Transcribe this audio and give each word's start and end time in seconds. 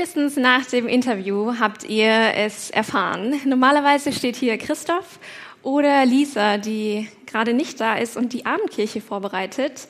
Spätestens 0.00 0.36
nach 0.36 0.64
dem 0.64 0.88
Interview 0.88 1.58
habt 1.60 1.84
ihr 1.84 2.32
es 2.34 2.70
erfahren. 2.70 3.38
Normalerweise 3.44 4.14
steht 4.14 4.34
hier 4.34 4.56
Christoph 4.56 5.18
oder 5.62 6.06
Lisa, 6.06 6.56
die 6.56 7.06
gerade 7.26 7.52
nicht 7.52 7.78
da 7.82 7.98
ist 7.98 8.16
und 8.16 8.32
die 8.32 8.46
Abendkirche 8.46 9.02
vorbereitet. 9.02 9.88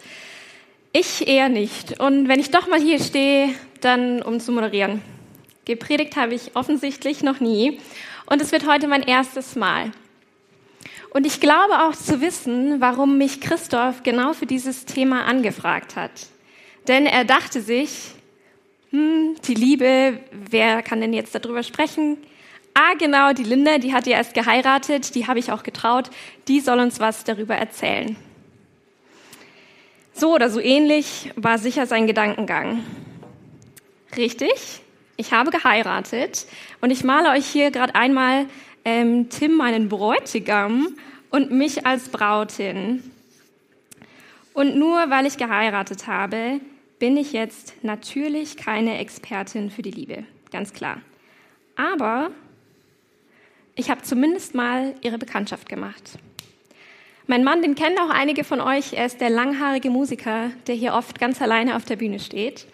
Ich 0.92 1.28
eher 1.28 1.48
nicht. 1.48 2.00
Und 2.00 2.26
wenn 2.26 2.40
ich 2.40 2.50
doch 2.50 2.66
mal 2.66 2.80
hier 2.80 2.98
stehe, 2.98 3.50
dann 3.82 4.20
um 4.20 4.40
zu 4.40 4.50
moderieren. 4.50 5.00
Gepredigt 5.64 6.16
habe 6.16 6.34
ich 6.34 6.56
offensichtlich 6.56 7.22
noch 7.22 7.38
nie. 7.38 7.78
Und 8.26 8.42
es 8.42 8.50
wird 8.50 8.66
heute 8.66 8.88
mein 8.88 9.04
erstes 9.04 9.54
Mal. 9.54 9.92
Und 11.10 11.24
ich 11.24 11.40
glaube 11.40 11.84
auch 11.84 11.94
zu 11.94 12.20
wissen, 12.20 12.80
warum 12.80 13.16
mich 13.16 13.40
Christoph 13.40 14.02
genau 14.02 14.32
für 14.32 14.46
dieses 14.46 14.86
Thema 14.86 15.26
angefragt 15.26 15.94
hat. 15.94 16.10
Denn 16.88 17.06
er 17.06 17.24
dachte 17.24 17.60
sich, 17.60 18.16
hm, 18.90 19.36
die 19.46 19.54
Liebe, 19.54 20.20
wer 20.30 20.82
kann 20.82 21.00
denn 21.00 21.12
jetzt 21.12 21.34
darüber 21.34 21.62
sprechen? 21.62 22.18
Ah, 22.74 22.94
genau, 22.98 23.32
die 23.32 23.42
Linda, 23.42 23.78
die 23.78 23.92
hat 23.92 24.06
ja 24.06 24.16
erst 24.16 24.34
geheiratet, 24.34 25.14
die 25.14 25.26
habe 25.26 25.38
ich 25.38 25.52
auch 25.52 25.62
getraut, 25.62 26.10
die 26.48 26.60
soll 26.60 26.78
uns 26.78 27.00
was 27.00 27.24
darüber 27.24 27.56
erzählen. 27.56 28.16
So 30.12 30.34
oder 30.34 30.50
so 30.50 30.60
ähnlich 30.60 31.30
war 31.36 31.58
sicher 31.58 31.86
sein 31.86 32.06
Gedankengang. 32.06 32.84
Richtig, 34.16 34.82
ich 35.16 35.32
habe 35.32 35.50
geheiratet 35.50 36.46
und 36.80 36.90
ich 36.90 37.04
male 37.04 37.30
euch 37.30 37.46
hier 37.46 37.70
gerade 37.70 37.94
einmal 37.94 38.46
ähm, 38.84 39.28
Tim, 39.30 39.56
meinen 39.56 39.88
Bräutigam, 39.88 40.96
und 41.30 41.50
mich 41.50 41.86
als 41.86 42.08
Brautin. 42.08 43.02
Und 44.52 44.76
nur 44.76 45.10
weil 45.10 45.26
ich 45.26 45.38
geheiratet 45.38 46.06
habe, 46.06 46.60
bin 47.00 47.16
ich 47.16 47.32
jetzt 47.32 47.82
natürlich 47.82 48.56
keine 48.56 48.98
Expertin 48.98 49.70
für 49.70 49.82
die 49.82 49.90
Liebe, 49.90 50.24
ganz 50.52 50.72
klar. 50.72 51.00
Aber 51.74 52.30
ich 53.74 53.90
habe 53.90 54.02
zumindest 54.02 54.54
mal 54.54 54.94
ihre 55.00 55.18
Bekanntschaft 55.18 55.68
gemacht. 55.68 56.18
Mein 57.26 57.42
Mann, 57.42 57.62
den 57.62 57.74
kennen 57.74 57.98
auch 57.98 58.10
einige 58.10 58.44
von 58.44 58.60
euch, 58.60 58.92
er 58.92 59.06
ist 59.06 59.20
der 59.20 59.30
langhaarige 59.30 59.88
Musiker, 59.88 60.50
der 60.66 60.74
hier 60.74 60.92
oft 60.92 61.18
ganz 61.18 61.40
alleine 61.40 61.76
auf 61.76 61.84
der 61.84 61.96
Bühne 61.96 62.20
steht. 62.20 62.66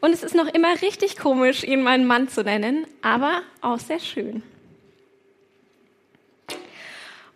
Und 0.00 0.12
es 0.12 0.22
ist 0.22 0.34
noch 0.34 0.48
immer 0.52 0.82
richtig 0.82 1.16
komisch, 1.16 1.64
ihn 1.64 1.82
meinen 1.82 2.06
Mann 2.06 2.28
zu 2.28 2.42
nennen, 2.42 2.86
aber 3.00 3.40
auch 3.62 3.78
sehr 3.78 4.00
schön. 4.00 4.42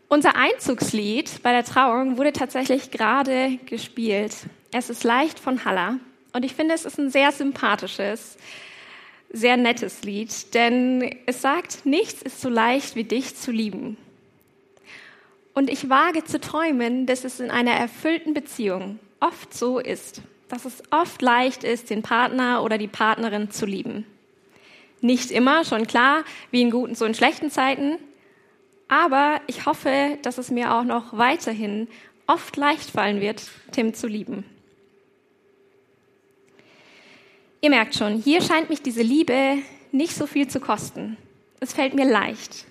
Unser 0.09 0.37
Einzugslied 0.37 1.43
bei 1.43 1.53
der 1.53 1.65
Trauung 1.65 2.19
wurde 2.19 2.33
tatsächlich 2.33 2.91
gerade 2.91 3.59
gespielt. 3.65 4.34
Es 4.73 4.91
ist 4.91 5.03
leicht 5.03 5.39
von 5.39 5.65
Haller 5.65 5.98
und 6.37 6.45
ich 6.45 6.55
finde, 6.55 6.75
es 6.75 6.84
ist 6.84 6.98
ein 6.98 7.09
sehr 7.09 7.33
sympathisches, 7.33 8.37
sehr 9.31 9.56
nettes 9.56 10.03
Lied, 10.03 10.53
denn 10.53 11.17
es 11.25 11.41
sagt, 11.41 11.87
nichts 11.87 12.20
ist 12.20 12.43
so 12.43 12.51
leicht 12.51 12.95
wie 12.95 13.05
dich 13.05 13.37
zu 13.37 13.51
lieben. 13.51 13.97
Und 15.55 15.70
ich 15.70 15.89
wage 15.89 16.25
zu 16.25 16.39
träumen, 16.39 17.06
dass 17.06 17.25
es 17.25 17.41
in 17.41 17.51
einer 17.51 17.70
erfüllten 17.70 18.34
Beziehung 18.34 18.98
oft 19.19 19.55
so 19.55 19.78
ist, 19.78 20.21
dass 20.49 20.66
es 20.66 20.83
oft 20.91 21.22
leicht 21.22 21.65
ist, 21.65 21.88
den 21.88 22.03
Partner 22.03 22.62
oder 22.62 22.77
die 22.77 22.87
Partnerin 22.87 23.50
zu 23.50 23.65
lieben. 23.65 24.05
Nicht 25.00 25.31
immer, 25.31 25.65
schon 25.65 25.87
klar, 25.87 26.22
wie 26.50 26.61
in 26.61 26.71
guten, 26.71 26.94
so 26.94 27.06
in 27.06 27.15
schlechten 27.15 27.50
Zeiten. 27.50 27.97
Aber 28.88 29.41
ich 29.47 29.65
hoffe, 29.65 30.19
dass 30.21 30.37
es 30.37 30.50
mir 30.50 30.75
auch 30.75 30.84
noch 30.84 31.16
weiterhin 31.16 31.88
oft 32.27 32.59
leicht 32.59 32.91
fallen 32.91 33.22
wird, 33.22 33.43
Tim 33.72 33.94
zu 33.94 34.06
lieben. 34.06 34.44
Ihr 37.61 37.71
merkt 37.71 37.94
schon, 37.94 38.21
hier 38.21 38.43
scheint 38.43 38.71
mich 38.71 38.83
diese 38.83 39.03
Liebe 39.03 39.59
nicht 39.93 40.15
so 40.15 40.27
viel 40.27 40.49
zu 40.49 40.61
kosten. 40.61 41.17
Es 41.61 41.72
fällt 41.72 41.94
mir 41.94 42.05
leicht. 42.05 42.67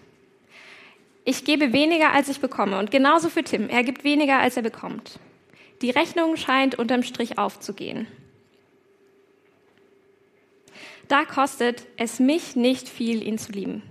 Ich 1.24 1.44
gebe 1.44 1.74
weniger, 1.74 2.14
als 2.14 2.30
ich 2.30 2.40
bekomme. 2.40 2.78
Und 2.78 2.92
genauso 2.92 3.30
für 3.30 3.44
Tim. 3.44 3.68
Er 3.68 3.84
gibt 3.84 4.04
weniger, 4.04 4.40
als 4.40 4.58
er 4.58 4.64
bekommt. 4.64 5.20
Die 5.82 5.90
Rechnung 5.90 6.38
scheint 6.38 6.76
unterm 6.76 7.04
Strich 7.04 7.38
aufzugehen. 7.38 8.08
Da 11.08 11.26
kostet 11.26 11.86
es 11.98 12.20
mich 12.20 12.56
nicht 12.56 12.88
viel, 12.88 13.22
ihn 13.26 13.38
zu 13.38 13.52
lieben. 13.52 13.84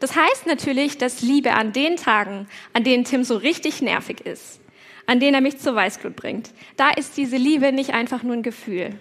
Das 0.00 0.14
heißt 0.14 0.46
natürlich, 0.46 0.98
dass 0.98 1.22
Liebe 1.22 1.54
an 1.54 1.72
den 1.72 1.96
Tagen, 1.96 2.48
an 2.72 2.84
denen 2.84 3.04
Tim 3.04 3.24
so 3.24 3.36
richtig 3.36 3.82
nervig 3.82 4.20
ist, 4.20 4.60
an 5.06 5.18
denen 5.18 5.34
er 5.34 5.40
mich 5.40 5.58
zur 5.58 5.74
Weißglut 5.74 6.14
bringt, 6.14 6.50
da 6.76 6.90
ist 6.90 7.16
diese 7.16 7.36
Liebe 7.36 7.72
nicht 7.72 7.90
einfach 7.90 8.22
nur 8.22 8.34
ein 8.34 8.42
Gefühl. 8.42 8.94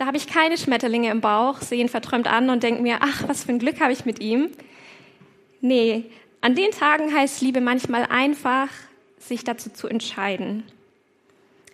Da 0.00 0.06
habe 0.06 0.16
ich 0.16 0.26
keine 0.26 0.56
Schmetterlinge 0.56 1.10
im 1.10 1.20
Bauch, 1.20 1.60
sehe 1.60 1.78
ihn 1.78 1.90
verträumt 1.90 2.26
an 2.26 2.48
und 2.48 2.62
denke 2.62 2.80
mir, 2.80 3.00
ach, 3.00 3.28
was 3.28 3.44
für 3.44 3.52
ein 3.52 3.58
Glück 3.58 3.82
habe 3.82 3.92
ich 3.92 4.06
mit 4.06 4.18
ihm. 4.18 4.48
Nee, 5.60 6.06
an 6.40 6.54
den 6.54 6.70
Tagen 6.70 7.14
heißt 7.14 7.42
Liebe 7.42 7.60
manchmal 7.60 8.06
einfach, 8.06 8.70
sich 9.18 9.44
dazu 9.44 9.68
zu 9.68 9.88
entscheiden. 9.88 10.62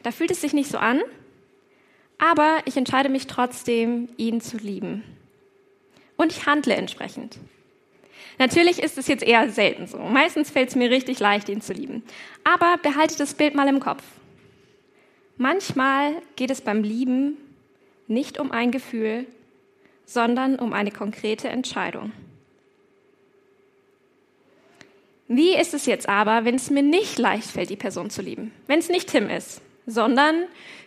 Da 0.02 0.10
fühlt 0.10 0.32
es 0.32 0.40
sich 0.40 0.54
nicht 0.54 0.68
so 0.68 0.78
an, 0.78 1.02
aber 2.18 2.58
ich 2.64 2.76
entscheide 2.76 3.10
mich 3.10 3.28
trotzdem, 3.28 4.08
ihn 4.16 4.40
zu 4.40 4.56
lieben. 4.56 5.04
Und 6.16 6.32
ich 6.32 6.46
handle 6.46 6.74
entsprechend. 6.74 7.38
Natürlich 8.40 8.82
ist 8.82 8.98
es 8.98 9.06
jetzt 9.06 9.22
eher 9.22 9.50
selten 9.50 9.86
so. 9.86 9.98
Meistens 9.98 10.50
fällt 10.50 10.70
es 10.70 10.74
mir 10.74 10.90
richtig 10.90 11.20
leicht, 11.20 11.48
ihn 11.48 11.60
zu 11.60 11.74
lieben. 11.74 12.02
Aber 12.42 12.76
behalte 12.82 13.16
das 13.18 13.34
Bild 13.34 13.54
mal 13.54 13.68
im 13.68 13.78
Kopf. 13.78 14.02
Manchmal 15.36 16.20
geht 16.34 16.50
es 16.50 16.60
beim 16.60 16.82
Lieben 16.82 17.36
nicht 18.08 18.38
um 18.38 18.52
ein 18.52 18.70
Gefühl, 18.70 19.26
sondern 20.04 20.56
um 20.56 20.72
eine 20.72 20.90
konkrete 20.90 21.48
Entscheidung. 21.48 22.12
Wie 25.28 25.56
ist 25.56 25.74
es 25.74 25.86
jetzt 25.86 26.08
aber, 26.08 26.44
wenn 26.44 26.54
es 26.54 26.70
mir 26.70 26.82
nicht 26.82 27.18
leicht 27.18 27.50
fällt, 27.50 27.70
die 27.70 27.76
Person 27.76 28.10
zu 28.10 28.22
lieben? 28.22 28.52
Wenn 28.68 28.78
es 28.78 28.88
nicht 28.88 29.08
Tim 29.10 29.28
ist, 29.28 29.60
sondern 29.86 30.44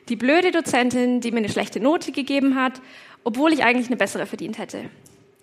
die 0.08 0.16
blöde 0.16 0.52
Dozentin, 0.52 1.20
die 1.20 1.32
mir 1.32 1.40
eine 1.40 1.50
schlechte 1.50 1.82
Note 1.82 2.12
gegeben 2.12 2.56
hat, 2.56 2.82
obwohl 3.26 3.52
ich 3.52 3.64
eigentlich 3.64 3.88
eine 3.88 3.98
bessere 3.98 4.26
verdient 4.26 4.58
hätte. 4.58 4.90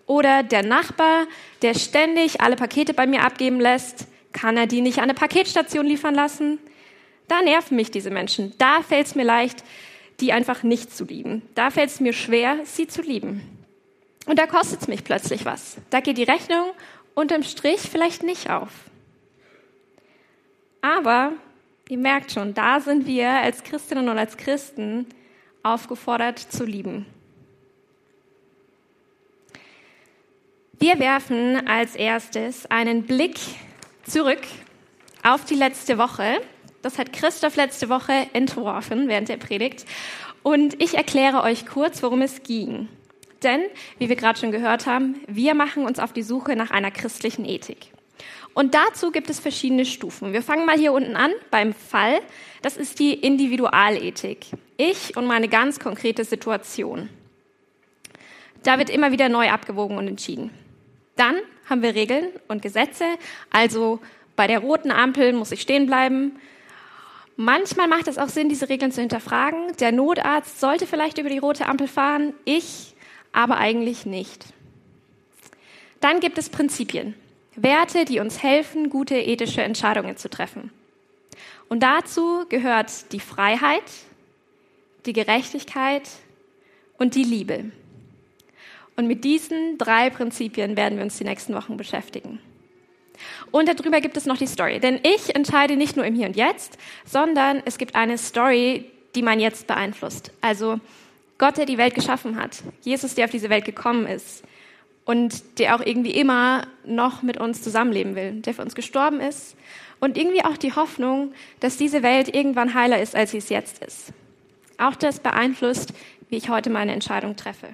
Oder 0.06 0.43
der 0.43 0.62
Nachbar, 0.62 1.26
der 1.62 1.75
ständig 1.75 2.41
alle 2.41 2.56
Pakete 2.56 2.94
bei 2.94 3.06
mir 3.06 3.22
abgeben 3.22 3.60
lässt, 3.60 4.06
kann 4.32 4.56
er 4.56 4.66
die 4.66 4.81
nicht 4.81 4.98
an 4.98 5.04
eine 5.04 5.14
Paketstation 5.14 5.87
liefern 5.87 6.14
lassen? 6.14 6.58
Da 7.28 7.43
nerven 7.43 7.76
mich 7.76 7.91
diese 7.91 8.10
Menschen. 8.10 8.54
Da 8.58 8.82
fällt 8.82 9.06
es 9.06 9.14
mir 9.14 9.25
leicht, 9.25 9.64
die 10.21 10.32
einfach 10.32 10.62
nicht 10.62 10.94
zu 10.94 11.04
lieben. 11.04 11.43
Da 11.54 11.71
fällt 11.71 11.91
es 11.91 12.00
mir 12.00 12.12
schwer, 12.12 12.59
sie 12.65 12.87
zu 12.87 13.03
lieben. 13.03 13.43
Und 14.27 14.38
da 14.38 14.47
kostet 14.47 14.82
es 14.82 14.88
mich 14.88 15.04
plötzlich 15.04 15.44
was. 15.44 15.77
Da 15.91 16.00
geht 16.00 16.19
die 16.19 16.25
Rechnung 16.25 16.72
unterm 17.15 17.43
Strich 17.43 17.81
vielleicht 17.81 18.22
nicht 18.22 18.50
auf. 18.50 18.71
Aber 20.82 21.32
ihr 21.88 21.99
merkt 21.99 22.32
schon, 22.32 22.55
da 22.55 22.81
sind 22.81 23.06
wir 23.06 23.28
als 23.28 23.62
Christinnen 23.62 24.09
und 24.09 24.19
als 24.19 24.37
Christen 24.37 25.06
aufgefordert 25.62 26.38
zu 26.38 26.65
lieben. 26.65 27.06
Wir 30.78 30.99
werfen 30.99 31.66
als 31.66 31.97
erstes 31.97 32.67
einen 32.67 33.05
Blick 33.05 33.38
zurück 34.05 34.43
auf 35.23 35.44
die 35.44 35.55
letzte 35.55 35.99
Woche 35.99 36.41
das 36.87 36.99
hat 36.99 37.12
Christoph 37.12 37.56
letzte 37.56 37.88
Woche 37.88 38.12
entworfen 38.33 39.09
während 39.09 39.29
der 39.29 39.38
Predigt. 39.38 39.85
Und 40.44 40.81
ich 40.81 40.94
erkläre 40.94 41.43
euch 41.43 41.67
kurz, 41.67 42.00
worum 42.03 42.23
es 42.23 42.44
ging. 42.44 42.88
Denn, 43.43 43.61
wie 43.99 44.09
wir 44.09 44.15
gerade 44.15 44.38
schon 44.38 44.53
gehört 44.53 44.87
haben, 44.87 45.17
wir 45.27 45.55
machen 45.55 45.85
uns 45.85 45.99
auf 45.99 46.12
die 46.12 46.23
Suche 46.23 46.55
nach 46.55 46.71
einer 46.71 46.93
christlichen 46.93 47.44
Ethik. 47.44 47.88
Und 48.55 48.75
dazu 48.75 49.11
gibt 49.11 49.29
es 49.29 49.41
verschiedene 49.41 49.85
Stufen. 49.85 50.33
Wir 50.33 50.43
fangen 50.43 50.65
mal 50.65 50.79
hier 50.79 50.93
unten 50.93 51.17
an 51.17 51.33
beim 51.50 51.75
Fall. 51.75 52.21
Das 52.62 52.77
ist 52.77 53.00
die 53.00 53.15
Individualethik. 53.15 54.47
Ich 54.77 55.17
und 55.17 55.27
meine 55.27 55.49
ganz 55.49 55.81
konkrete 55.81 56.25
Situation. 56.25 57.11
Da 58.62 58.79
wird 58.79 58.91
immer 58.91 59.11
wieder 59.11 59.29
neu 59.29 59.50
abgewogen 59.50 59.99
und 59.99 60.06
entschieden. 60.06 60.50
Dann 61.17 61.37
haben 61.69 61.82
wir 61.82 61.97
Regeln 61.97 62.29
und 62.47 62.62
Gesetze. 62.62 63.05
Also 63.50 63.99
bei 64.37 64.47
der 64.47 64.61
roten 64.61 64.93
Ampel 64.93 65.32
muss 65.32 65.50
ich 65.50 65.62
stehen 65.62 65.87
bleiben. 65.87 66.39
Manchmal 67.37 67.87
macht 67.87 68.09
es 68.09 68.17
auch 68.17 68.29
Sinn, 68.29 68.49
diese 68.49 68.71
Regeln 68.71 68.93
zu 68.93 69.00
hinterfragen. 69.00 69.77
Der 69.79 69.93
Notarzt 69.93 70.59
sollte 70.59 70.87
vielleicht 70.87 71.19
über 71.19 71.29
die 71.29 71.38
rote 71.38 71.67
Ampel 71.67 71.87
fahren, 71.87 72.33
ich 72.47 72.94
aber 73.33 73.59
eigentlich 73.59 74.06
nicht. 74.06 74.47
Dann 76.00 76.21
gibt 76.21 76.38
es 76.38 76.49
Prinzipien. 76.49 77.15
Werte, 77.55 78.06
die 78.06 78.21
uns 78.21 78.43
helfen, 78.43 78.88
gute 78.91 79.17
ethische 79.17 79.62
Entscheidungen 79.62 80.17
zu 80.17 80.31
treffen. 80.31 80.71
Und 81.69 81.83
dazu 81.83 82.44
gehört 82.49 83.12
die 83.12 83.21
Freiheit, 83.21 83.82
die 85.05 85.12
Gerechtigkeit 85.12 86.09
und 86.97 87.15
die 87.15 87.25
Liebe. 87.25 87.71
Und 88.97 89.06
mit 89.06 89.25
diesen 89.25 89.77
drei 89.77 90.09
Prinzipien 90.09 90.77
werden 90.77 90.97
wir 90.97 91.05
uns 91.05 91.19
die 91.19 91.25
nächsten 91.25 91.55
Wochen 91.55 91.77
beschäftigen. 91.77 92.41
Und 93.51 93.69
darüber 93.69 94.01
gibt 94.01 94.17
es 94.17 94.27
noch 94.27 94.37
die 94.37 94.47
Story. 94.47 94.81
Denn 94.81 95.01
ich 95.03 95.35
entscheide 95.35 95.77
nicht 95.77 95.97
nur 95.97 96.05
im 96.05 96.15
Hier 96.15 96.27
und 96.27 96.37
Jetzt, 96.37 96.79
sondern 97.05 97.63
es 97.65 97.79
gibt 97.79 97.95
eine 97.95 98.19
Story, 98.19 98.85
die 99.15 99.23
mein 99.23 99.41
Jetzt 99.41 99.67
beeinflusst. 99.67 100.33
Also 100.41 100.81
Gott, 101.39 101.57
der 101.57 101.67
die 101.67 101.79
Welt 101.79 101.95
geschaffen 101.95 102.37
hat. 102.37 102.63
Jesus, 102.83 103.15
der 103.15 103.27
auf 103.27 103.31
diese 103.31 103.51
Welt 103.51 103.65
gekommen 103.65 104.07
ist. 104.07 104.45
Und 105.05 105.59
der 105.59 105.77
auch 105.77 105.81
irgendwie 105.81 106.11
immer 106.11 106.67
noch 106.85 107.23
mit 107.23 107.39
uns 107.39 107.63
zusammenleben 107.63 108.17
will. 108.17 108.41
Der 108.43 108.55
für 108.55 108.63
uns 108.63 108.75
gestorben 108.75 109.21
ist. 109.21 109.57
Und 110.01 110.17
irgendwie 110.17 110.45
auch 110.45 110.57
die 110.57 110.75
Hoffnung, 110.75 111.33
dass 111.61 111.77
diese 111.77 112.03
Welt 112.03 112.35
irgendwann 112.35 112.75
heiler 112.75 113.01
ist, 113.01 113.15
als 113.15 113.31
sie 113.31 113.39
es 113.39 113.49
jetzt 113.49 113.85
ist. 113.85 114.13
Auch 114.79 114.95
das 114.95 115.21
beeinflusst, 115.21 115.93
wie 116.29 116.37
ich 116.37 116.49
heute 116.49 116.71
meine 116.71 116.93
Entscheidung 116.93 117.37
treffe. 117.37 117.69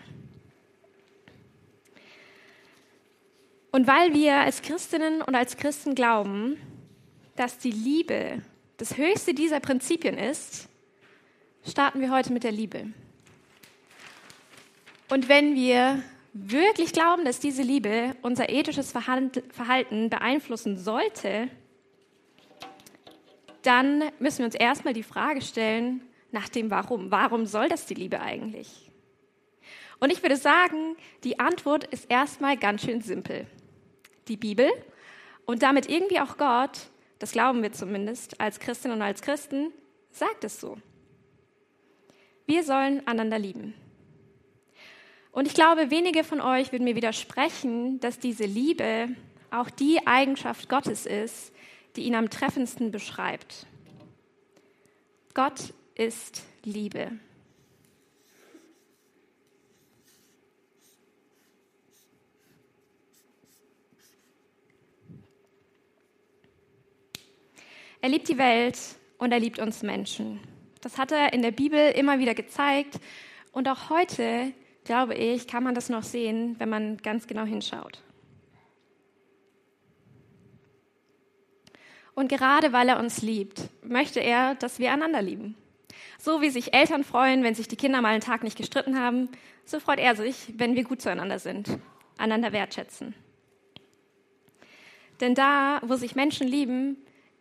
Und 3.74 3.86
weil 3.86 4.12
wir 4.12 4.34
als 4.36 4.60
Christinnen 4.60 5.22
und 5.22 5.34
als 5.34 5.56
Christen 5.56 5.94
glauben, 5.94 6.58
dass 7.36 7.56
die 7.56 7.70
Liebe 7.70 8.42
das 8.76 8.98
höchste 8.98 9.32
dieser 9.32 9.60
Prinzipien 9.60 10.19
ist, 10.19 10.69
starten 11.66 12.02
wir 12.02 12.10
heute 12.10 12.34
mit 12.34 12.44
der 12.44 12.52
Liebe. 12.52 12.92
Und 15.08 15.30
wenn 15.30 15.54
wir 15.54 16.02
wirklich 16.34 16.92
glauben, 16.92 17.24
dass 17.24 17.40
diese 17.40 17.62
Liebe 17.62 18.14
unser 18.20 18.50
ethisches 18.50 18.92
Verhalten 18.92 20.10
beeinflussen 20.10 20.76
sollte, 20.76 21.48
dann 23.62 24.04
müssen 24.19 24.40
wir 24.40 24.46
uns 24.46 24.54
erstmal 24.54 24.92
die 24.92 25.02
Frage 25.02 25.40
stellen 25.40 26.02
nach 26.30 26.50
dem 26.50 26.70
Warum. 26.70 27.10
Warum 27.10 27.46
soll 27.46 27.70
das 27.70 27.86
die 27.86 27.94
Liebe 27.94 28.20
eigentlich? 28.20 28.90
Und 29.98 30.12
ich 30.12 30.22
würde 30.22 30.36
sagen, 30.36 30.96
die 31.24 31.38
Antwort 31.38 31.84
ist 31.84 32.10
erstmal 32.10 32.58
ganz 32.58 32.82
schön 32.82 33.00
simpel 33.00 33.46
die 34.28 34.36
Bibel 34.36 34.70
und 35.44 35.62
damit 35.62 35.88
irgendwie 35.88 36.20
auch 36.20 36.36
Gott, 36.36 36.78
das 37.19 37.32
glauben 37.32 37.62
wir 37.62 37.72
zumindest 37.72 38.40
als 38.40 38.60
Christinnen 38.60 38.96
und 38.96 39.02
als 39.02 39.22
Christen, 39.22 39.72
sagt 40.10 40.44
es 40.44 40.60
so. 40.60 40.78
Wir 42.46 42.64
sollen 42.64 43.06
einander 43.06 43.38
lieben. 43.38 43.74
Und 45.30 45.46
ich 45.46 45.54
glaube, 45.54 45.90
wenige 45.90 46.24
von 46.24 46.40
euch 46.40 46.72
würden 46.72 46.84
mir 46.84 46.96
widersprechen, 46.96 48.00
dass 48.00 48.19
diese 48.19 48.44
Liebe 48.44 49.08
auch 49.50 49.70
die 49.70 50.06
Eigenschaft 50.06 50.69
Gottes 50.69 51.06
ist, 51.06 51.52
die 51.96 52.02
ihn 52.02 52.14
am 52.14 52.30
treffendsten 52.30 52.90
beschreibt. 52.90 53.66
Gott 55.34 55.72
ist 55.94 56.42
Liebe. 56.64 57.12
Er 68.02 68.08
liebt 68.08 68.28
die 68.28 68.37
Welt 68.37 68.76
und 69.19 69.31
er 69.31 69.38
liebt 69.38 69.60
uns 69.60 69.84
Menschen. 69.84 70.40
Das 70.81 70.99
hat 70.99 71.12
er 71.12 71.32
in 71.32 71.40
der 71.40 71.52
Bibel 71.52 71.93
immer 71.93 72.19
wieder 72.19 72.34
gezeigt. 72.34 72.99
Und 73.52 73.69
auch 73.69 73.90
heute, 73.90 74.52
glaube 74.84 75.14
ich, 75.14 75.46
kann 75.46 75.62
man 75.62 75.76
das 75.76 75.88
noch 75.88 76.02
sehen, 76.02 76.56
wenn 76.58 76.69
man 76.69 76.96
ganz 76.96 77.28
genau 77.28 77.44
hinschaut. 77.44 78.02
Und 82.14 82.28
gerade 82.28 82.72
weil 82.72 82.88
er 82.88 82.99
uns 82.99 83.22
liebt, 83.22 83.69
möchte 83.84 84.19
er, 84.19 84.56
dass 84.56 84.81
wir 84.81 84.93
einander 84.93 85.22
lieben. 85.22 85.55
So 86.19 86.40
wie 86.40 86.50
sich 86.50 86.75
Eltern 86.75 87.05
freuen, 87.05 87.44
wenn 87.44 87.55
sich 87.55 87.69
die 87.69 87.76
Kinder 87.76 88.02
mal 88.02 88.08
einen 88.08 88.20
Tag 88.20 88.43
nicht 88.43 88.58
gestritten 88.58 88.98
haben, 88.98 89.28
so 89.64 89.78
freut 89.78 90.00
er 90.00 90.16
sich, 90.16 90.55
wenn 90.56 90.75
wir 90.75 90.82
gut 90.82 91.00
zueinander 91.00 91.38
sind, 91.38 91.78
einander 92.19 92.52
wertschätzen. 92.52 93.14
Denn 95.20 95.37
da, 95.37 95.81
wo 95.84 95.94
sich 95.94 96.16
Menschen 96.16 96.48
lieben, 96.48 96.96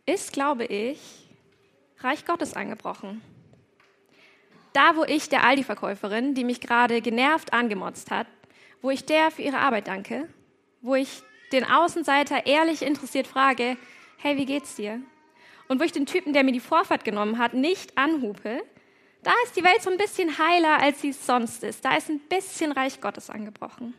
ist, 0.05 0.33
glaube 0.33 0.65
ich, 0.65 0.99
Reich 1.99 2.25
Gottes 2.25 2.55
angebrochen. 2.55 3.21
Da, 4.73 4.95
wo 4.95 5.03
ich 5.03 5.29
der 5.29 5.43
Aldi-Verkäuferin, 5.43 6.33
die 6.33 6.43
mich 6.43 6.61
gerade 6.61 7.01
genervt 7.01 7.53
angemotzt 7.53 8.09
hat, 8.09 8.27
wo 8.81 8.89
ich 8.89 9.05
der 9.05 9.31
für 9.31 9.41
ihre 9.41 9.59
Arbeit 9.59 9.87
danke, 9.87 10.27
wo 10.81 10.95
ich 10.95 11.21
den 11.51 11.65
Außenseiter 11.65 12.45
ehrlich 12.45 12.81
interessiert 12.81 13.27
frage, 13.27 13.77
hey, 14.17 14.37
wie 14.37 14.45
geht's 14.45 14.75
dir? 14.75 15.01
Und 15.67 15.79
wo 15.79 15.83
ich 15.83 15.91
den 15.91 16.05
Typen, 16.05 16.33
der 16.33 16.43
mir 16.43 16.53
die 16.53 16.59
Vorfahrt 16.59 17.03
genommen 17.03 17.37
hat, 17.37 17.53
nicht 17.53 17.97
anhupe, 17.97 18.63
da 19.23 19.31
ist 19.45 19.55
die 19.55 19.63
Welt 19.63 19.81
so 19.81 19.91
ein 19.91 19.97
bisschen 19.97 20.37
heiler, 20.37 20.81
als 20.81 21.01
sie 21.01 21.11
sonst 21.11 21.63
ist. 21.63 21.85
Da 21.85 21.95
ist 21.95 22.09
ein 22.09 22.19
bisschen 22.19 22.71
Reich 22.71 23.01
Gottes 23.01 23.29
angebrochen. 23.29 23.93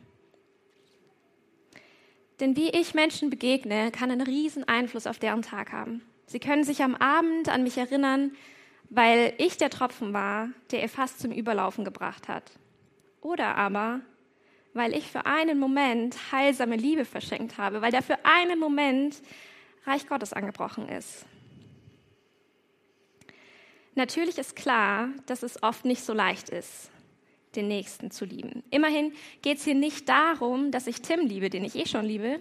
Denn 2.42 2.56
wie 2.56 2.70
ich 2.70 2.92
Menschen 2.92 3.30
begegne, 3.30 3.92
kann 3.92 4.10
einen 4.10 4.20
riesen 4.20 4.66
Einfluss 4.66 5.06
auf 5.06 5.20
deren 5.20 5.42
Tag 5.42 5.70
haben. 5.70 6.02
Sie 6.26 6.40
können 6.40 6.64
sich 6.64 6.82
am 6.82 6.96
Abend 6.96 7.48
an 7.48 7.62
mich 7.62 7.78
erinnern, 7.78 8.32
weil 8.90 9.32
ich 9.38 9.58
der 9.58 9.70
Tropfen 9.70 10.12
war, 10.12 10.48
der 10.72 10.82
ihr 10.82 10.88
fast 10.88 11.20
zum 11.20 11.30
Überlaufen 11.30 11.84
gebracht 11.84 12.26
hat. 12.26 12.50
Oder 13.20 13.54
aber, 13.54 14.00
weil 14.74 14.92
ich 14.92 15.06
für 15.06 15.24
einen 15.24 15.60
Moment 15.60 16.32
heilsame 16.32 16.74
Liebe 16.74 17.04
verschenkt 17.04 17.58
habe, 17.58 17.80
weil 17.80 17.92
da 17.92 18.02
für 18.02 18.18
einen 18.24 18.58
Moment 18.58 19.22
Reich 19.86 20.08
Gottes 20.08 20.32
angebrochen 20.32 20.88
ist. 20.88 21.24
Natürlich 23.94 24.38
ist 24.38 24.56
klar, 24.56 25.10
dass 25.26 25.44
es 25.44 25.62
oft 25.62 25.84
nicht 25.84 26.02
so 26.02 26.12
leicht 26.12 26.48
ist, 26.48 26.90
den 27.54 27.68
Nächsten 27.68 28.10
zu 28.10 28.24
lieben. 28.24 28.62
Immerhin 28.70 29.12
geht 29.42 29.58
es 29.58 29.64
hier 29.64 29.74
nicht 29.74 30.08
darum, 30.08 30.70
dass 30.70 30.86
ich 30.86 31.02
Tim 31.02 31.20
liebe, 31.26 31.50
den 31.50 31.64
ich 31.64 31.76
eh 31.76 31.86
schon 31.86 32.04
liebe, 32.04 32.40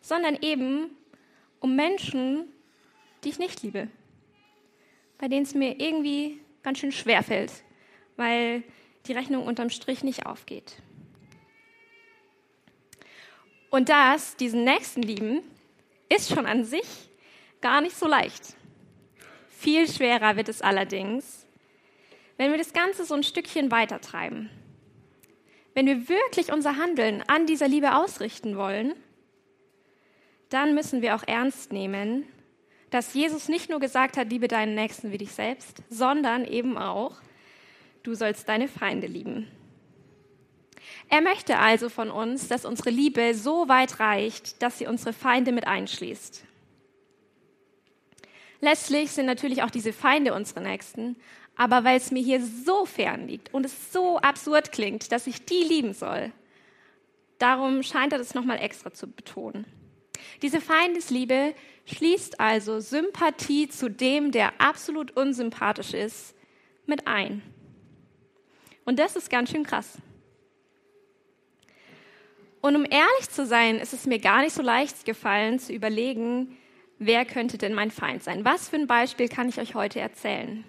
sondern 0.00 0.36
eben 0.40 0.90
um 1.60 1.76
Menschen, 1.76 2.44
die 3.22 3.28
ich 3.28 3.38
nicht 3.38 3.62
liebe, 3.62 3.88
bei 5.18 5.28
denen 5.28 5.44
es 5.44 5.54
mir 5.54 5.80
irgendwie 5.80 6.40
ganz 6.62 6.78
schön 6.78 6.92
schwer 6.92 7.22
fällt, 7.22 7.52
weil 8.16 8.62
die 9.06 9.12
Rechnung 9.12 9.46
unterm 9.46 9.70
Strich 9.70 10.02
nicht 10.02 10.26
aufgeht. 10.26 10.76
Und 13.70 13.88
das, 13.88 14.36
diesen 14.36 14.64
Nächsten 14.64 15.02
lieben, 15.02 15.40
ist 16.08 16.28
schon 16.28 16.46
an 16.46 16.64
sich 16.64 17.08
gar 17.60 17.80
nicht 17.80 17.96
so 17.96 18.06
leicht. 18.06 18.54
Viel 19.48 19.88
schwerer 19.88 20.36
wird 20.36 20.48
es 20.48 20.60
allerdings, 20.60 21.41
wenn 22.42 22.50
wir 22.50 22.58
das 22.58 22.72
Ganze 22.72 23.04
so 23.04 23.14
ein 23.14 23.22
Stückchen 23.22 23.70
weitertreiben, 23.70 24.50
wenn 25.74 25.86
wir 25.86 26.08
wirklich 26.08 26.52
unser 26.52 26.76
Handeln 26.76 27.22
an 27.28 27.46
dieser 27.46 27.68
Liebe 27.68 27.94
ausrichten 27.94 28.56
wollen, 28.56 28.94
dann 30.48 30.74
müssen 30.74 31.02
wir 31.02 31.14
auch 31.14 31.22
ernst 31.24 31.72
nehmen, 31.72 32.26
dass 32.90 33.14
Jesus 33.14 33.48
nicht 33.48 33.70
nur 33.70 33.78
gesagt 33.78 34.16
hat, 34.16 34.30
liebe 34.30 34.48
deinen 34.48 34.74
Nächsten 34.74 35.12
wie 35.12 35.18
dich 35.18 35.30
selbst, 35.30 35.84
sondern 35.88 36.44
eben 36.44 36.76
auch, 36.76 37.14
du 38.02 38.14
sollst 38.14 38.48
deine 38.48 38.66
Feinde 38.66 39.06
lieben. 39.06 39.46
Er 41.08 41.20
möchte 41.20 41.58
also 41.58 41.88
von 41.88 42.10
uns, 42.10 42.48
dass 42.48 42.64
unsere 42.64 42.90
Liebe 42.90 43.34
so 43.34 43.68
weit 43.68 44.00
reicht, 44.00 44.60
dass 44.62 44.78
sie 44.78 44.88
unsere 44.88 45.12
Feinde 45.12 45.52
mit 45.52 45.68
einschließt. 45.68 46.42
Letztlich 48.60 49.10
sind 49.12 49.26
natürlich 49.26 49.62
auch 49.62 49.70
diese 49.70 49.92
Feinde 49.92 50.34
unsere 50.34 50.60
Nächsten, 50.60 51.16
aber 51.56 51.84
weil 51.84 51.96
es 51.96 52.10
mir 52.10 52.22
hier 52.22 52.40
so 52.44 52.86
fern 52.86 53.28
liegt 53.28 53.52
und 53.52 53.66
es 53.66 53.92
so 53.92 54.18
absurd 54.18 54.72
klingt, 54.72 55.12
dass 55.12 55.26
ich 55.26 55.44
die 55.44 55.62
lieben 55.62 55.92
soll, 55.92 56.32
darum 57.38 57.82
scheint 57.82 58.12
er 58.12 58.18
das 58.18 58.34
nochmal 58.34 58.58
extra 58.58 58.92
zu 58.92 59.10
betonen. 59.10 59.66
Diese 60.40 60.60
Feindesliebe 60.60 61.54
schließt 61.86 62.40
also 62.40 62.80
Sympathie 62.80 63.68
zu 63.68 63.90
dem, 63.90 64.30
der 64.30 64.60
absolut 64.60 65.16
unsympathisch 65.16 65.94
ist, 65.94 66.34
mit 66.86 67.06
ein. 67.06 67.42
Und 68.84 68.98
das 68.98 69.16
ist 69.16 69.30
ganz 69.30 69.50
schön 69.50 69.64
krass. 69.64 69.98
Und 72.60 72.76
um 72.76 72.84
ehrlich 72.84 73.28
zu 73.28 73.44
sein, 73.44 73.78
ist 73.78 73.92
es 73.92 74.06
mir 74.06 74.20
gar 74.20 74.42
nicht 74.42 74.54
so 74.54 74.62
leicht 74.62 75.04
gefallen 75.04 75.58
zu 75.58 75.72
überlegen, 75.72 76.56
wer 76.98 77.24
könnte 77.24 77.58
denn 77.58 77.74
mein 77.74 77.90
Feind 77.90 78.22
sein? 78.22 78.44
Was 78.44 78.68
für 78.68 78.76
ein 78.76 78.86
Beispiel 78.86 79.28
kann 79.28 79.48
ich 79.48 79.58
euch 79.58 79.74
heute 79.74 79.98
erzählen? 79.98 80.64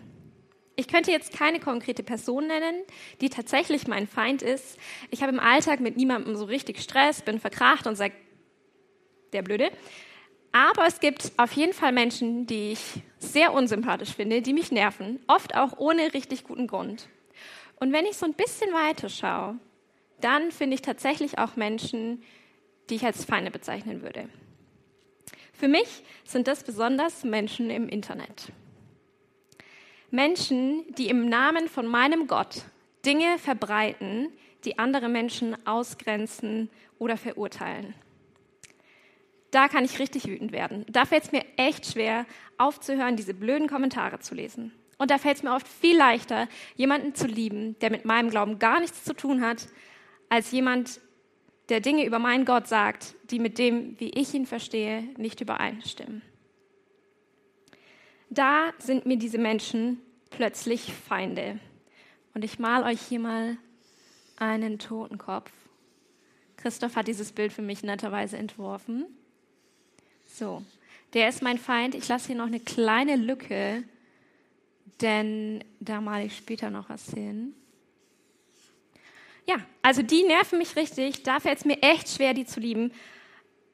Ich 0.76 0.88
könnte 0.88 1.12
jetzt 1.12 1.38
keine 1.38 1.60
konkrete 1.60 2.02
Person 2.02 2.48
nennen, 2.48 2.76
die 3.22 3.30
tatsächlich 3.30 3.88
mein 3.88 4.08
Feind 4.08 4.42
ist. 4.42 4.78
Ich 5.12 5.22
habe 5.22 5.32
im 5.32 5.40
Alltag 5.40 5.80
mit 5.80 5.98
niemandem 5.98 6.36
so 6.36 6.46
richtig 6.46 6.82
Stress, 6.82 7.22
bin 7.22 7.40
verkracht 7.40 7.86
und 7.86 7.96
sage, 7.96 8.14
der 9.34 9.44
Blöde. 9.44 9.72
Aber 10.52 10.86
es 10.88 11.00
gibt 11.00 11.32
auf 11.38 11.52
jeden 11.54 11.74
Fall 11.74 11.92
Menschen, 11.92 12.46
die 12.48 12.72
ich 12.74 12.80
sehr 13.20 13.54
unsympathisch 13.54 14.14
finde, 14.14 14.42
die 14.42 14.54
mich 14.54 14.72
nerven, 14.72 15.20
oft 15.28 15.56
auch 15.56 15.78
ohne 15.78 16.14
richtig 16.14 16.44
guten 16.44 16.68
Grund. 16.68 17.08
Und 17.80 17.92
wenn 17.92 18.06
ich 18.06 18.18
so 18.18 18.26
ein 18.26 18.34
bisschen 18.34 18.72
weiter 18.72 19.10
schaue, 19.10 19.58
dann 20.22 20.52
finde 20.52 20.76
ich 20.76 20.82
tatsächlich 20.82 21.38
auch 21.38 21.56
Menschen, 21.56 22.24
die 22.90 22.96
ich 22.96 23.06
als 23.06 23.26
Feinde 23.26 23.52
bezeichnen 23.52 24.02
würde. 24.02 24.30
Für 25.54 25.68
mich 25.68 26.04
sind 26.24 26.48
das 26.48 26.64
besonders 26.64 27.24
Menschen 27.24 27.70
im 27.70 27.90
Internet. 27.90 28.52
Menschen, 30.14 30.86
die 30.94 31.10
im 31.10 31.28
Namen 31.28 31.68
von 31.68 31.88
meinem 31.88 32.28
Gott 32.28 32.62
Dinge 33.04 33.40
verbreiten, 33.40 34.28
die 34.64 34.78
andere 34.78 35.10
Menschen 35.10 35.58
ausgrenzen 35.66 36.70
oder 37.00 37.18
verurteilen. 37.18 37.96
Da 39.50 39.68
kann 39.68 39.84
ich 39.84 39.98
richtig 39.98 40.28
wütend 40.28 40.52
werden. 40.52 40.86
Da 40.88 41.06
fällt 41.06 41.24
es 41.24 41.32
mir 41.32 41.44
echt 41.58 41.88
schwer, 41.88 42.28
aufzuhören, 42.60 43.16
diese 43.16 43.34
blöden 43.34 43.68
Kommentare 43.68 44.20
zu 44.20 44.36
lesen. 44.36 44.72
Und 45.00 45.10
da 45.10 45.18
fällt 45.18 45.38
es 45.38 45.44
mir 45.44 45.56
oft 45.56 45.68
viel 45.68 45.98
leichter, 45.98 46.48
jemanden 46.76 47.16
zu 47.16 47.26
lieben, 47.26 47.76
der 47.80 47.90
mit 47.90 48.06
meinem 48.06 48.30
Glauben 48.30 48.60
gar 48.60 48.80
nichts 48.82 49.04
zu 49.04 49.16
tun 49.16 49.42
hat, 49.42 49.68
als 50.30 50.52
jemand, 50.52 51.02
der 51.70 51.80
Dinge 51.80 52.06
über 52.06 52.20
meinen 52.20 52.46
Gott 52.46 52.68
sagt, 52.68 53.16
die 53.32 53.40
mit 53.40 53.58
dem, 53.58 54.00
wie 54.00 54.12
ich 54.12 54.32
ihn 54.36 54.46
verstehe, 54.46 55.10
nicht 55.18 55.42
übereinstimmen. 55.42 56.22
Da 58.34 58.74
sind 58.80 59.06
mir 59.06 59.18
diese 59.18 59.38
Menschen 59.38 60.02
plötzlich 60.32 60.92
Feinde. 60.92 61.60
Und 62.34 62.44
ich 62.44 62.58
mal 62.58 62.84
euch 62.84 63.00
hier 63.00 63.20
mal 63.20 63.58
einen 64.38 64.80
Totenkopf. 64.80 65.52
Christoph 66.58 66.96
hat 66.96 67.08
dieses 67.08 67.32
Bild 67.32 67.54
für 67.54 67.62
mich 67.62 67.84
netterweise 67.84 68.38
entworfen. 68.38 69.06
So, 70.28 70.64
der 71.14 71.30
ist 71.30 71.44
mein 71.44 71.60
Feind. 71.60 71.94
Ich 71.94 72.08
lasse 72.08 72.28
hier 72.28 72.36
noch 72.36 72.48
eine 72.48 72.60
kleine 72.60 73.18
Lücke, 73.18 73.84
denn 75.00 75.64
da 75.80 76.02
male 76.02 76.26
ich 76.26 76.36
später 76.36 76.72
noch 76.72 76.90
was 76.90 77.12
hin. 77.12 77.54
Ja, 79.48 79.58
also 79.84 80.02
die 80.02 80.24
nerven 80.24 80.58
mich 80.58 80.76
richtig. 80.76 81.22
Da 81.22 81.40
fällt 81.40 81.60
es 81.60 81.66
mir 81.66 81.84
echt 81.84 82.10
schwer, 82.10 82.34
die 82.34 82.46
zu 82.46 82.60
lieben. 82.60 82.92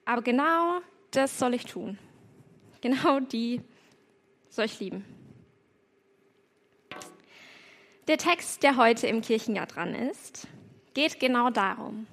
Aber 0.04 0.22
genau 0.22 0.82
das 1.12 1.40
soll 1.40 1.54
ich 1.54 1.64
tun. 1.64 1.98
Genau 2.82 3.22
die 3.22 3.62
ich 4.66 4.80
lieben. 4.80 5.06
Der 8.08 8.18
Text, 8.18 8.64
der 8.64 8.78
heute 8.78 9.08
im 9.08 9.22
Kirchenjahr 9.22 9.68
dran 9.68 9.94
ist, 9.94 10.48
geht 10.94 11.20
genau 11.20 11.50
darum. 11.50 12.08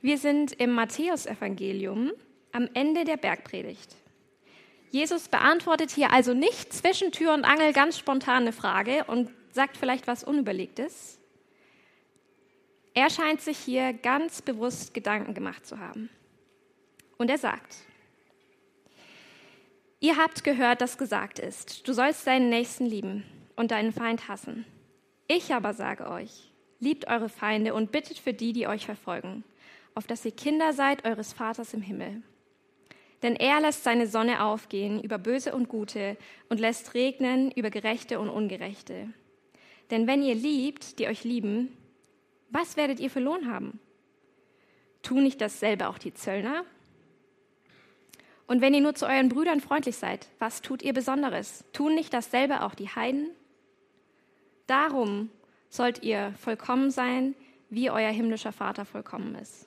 Wir 0.00 0.18
sind 0.18 0.52
im 0.52 0.72
Matthäusevangelium 0.72 2.12
am 2.52 2.68
Ende 2.74 3.04
der 3.04 3.16
Bergpredigt. 3.16 3.94
Jesus 4.90 5.28
beantwortet 5.28 5.90
hier 5.90 6.10
also 6.10 6.34
nicht 6.34 6.72
zwischen 6.72 7.12
Tür 7.12 7.34
und 7.34 7.44
Angel 7.44 7.72
ganz 7.72 7.98
spontan 7.98 8.42
eine 8.42 8.52
Frage 8.52 9.04
und 9.04 9.30
sagt 9.52 9.76
vielleicht 9.76 10.06
was 10.06 10.24
Unüberlegtes, 10.24 11.18
er 12.94 13.08
scheint 13.08 13.40
sich 13.40 13.58
hier 13.58 13.92
ganz 13.92 14.42
bewusst 14.42 14.92
Gedanken 14.92 15.34
gemacht 15.34 15.66
zu 15.66 15.78
haben. 15.78 16.10
Und 17.16 17.30
er 17.30 17.38
sagt, 17.38 17.76
ihr 20.02 20.18
habt 20.18 20.44
gehört, 20.44 20.82
dass 20.82 20.98
gesagt 20.98 21.38
ist, 21.38 21.88
du 21.88 21.94
sollst 21.94 22.26
deinen 22.26 22.50
Nächsten 22.50 22.84
lieben 22.84 23.24
und 23.56 23.70
deinen 23.70 23.92
Feind 23.92 24.28
hassen. 24.28 24.66
Ich 25.28 25.54
aber 25.54 25.72
sage 25.72 26.10
euch, 26.10 26.52
liebt 26.80 27.06
eure 27.06 27.30
Feinde 27.30 27.72
und 27.72 27.92
bittet 27.92 28.18
für 28.18 28.34
die, 28.34 28.52
die 28.52 28.66
euch 28.66 28.84
verfolgen, 28.84 29.44
auf 29.94 30.06
dass 30.06 30.24
ihr 30.24 30.32
Kinder 30.32 30.74
seid 30.74 31.06
eures 31.06 31.32
Vaters 31.32 31.72
im 31.72 31.80
Himmel. 31.80 32.22
Denn 33.22 33.36
er 33.36 33.60
lässt 33.60 33.84
seine 33.84 34.08
Sonne 34.08 34.44
aufgehen 34.44 35.00
über 35.00 35.16
Böse 35.16 35.54
und 35.54 35.68
Gute 35.68 36.16
und 36.48 36.58
lässt 36.58 36.94
regnen 36.94 37.52
über 37.52 37.70
Gerechte 37.70 38.18
und 38.18 38.28
Ungerechte. 38.28 39.08
Denn 39.92 40.08
wenn 40.08 40.22
ihr 40.22 40.34
liebt, 40.34 40.98
die 40.98 41.06
euch 41.06 41.22
lieben, 41.22 41.76
was 42.50 42.76
werdet 42.76 42.98
ihr 42.98 43.10
für 43.10 43.20
Lohn 43.20 43.50
haben? 43.50 43.78
Tun 45.02 45.22
nicht 45.22 45.40
dasselbe 45.40 45.88
auch 45.88 45.98
die 45.98 46.14
Zöllner? 46.14 46.64
Und 48.52 48.60
wenn 48.60 48.74
ihr 48.74 48.82
nur 48.82 48.94
zu 48.94 49.06
euren 49.06 49.30
Brüdern 49.30 49.62
freundlich 49.62 49.96
seid, 49.96 50.28
was 50.38 50.60
tut 50.60 50.82
ihr 50.82 50.92
Besonderes? 50.92 51.64
Tun 51.72 51.94
nicht 51.94 52.12
dasselbe 52.12 52.60
auch 52.60 52.74
die 52.74 52.90
Heiden? 52.90 53.30
Darum 54.66 55.30
sollt 55.70 56.02
ihr 56.02 56.34
vollkommen 56.38 56.90
sein, 56.90 57.34
wie 57.70 57.88
euer 57.88 58.10
himmlischer 58.10 58.52
Vater 58.52 58.84
vollkommen 58.84 59.36
ist. 59.36 59.66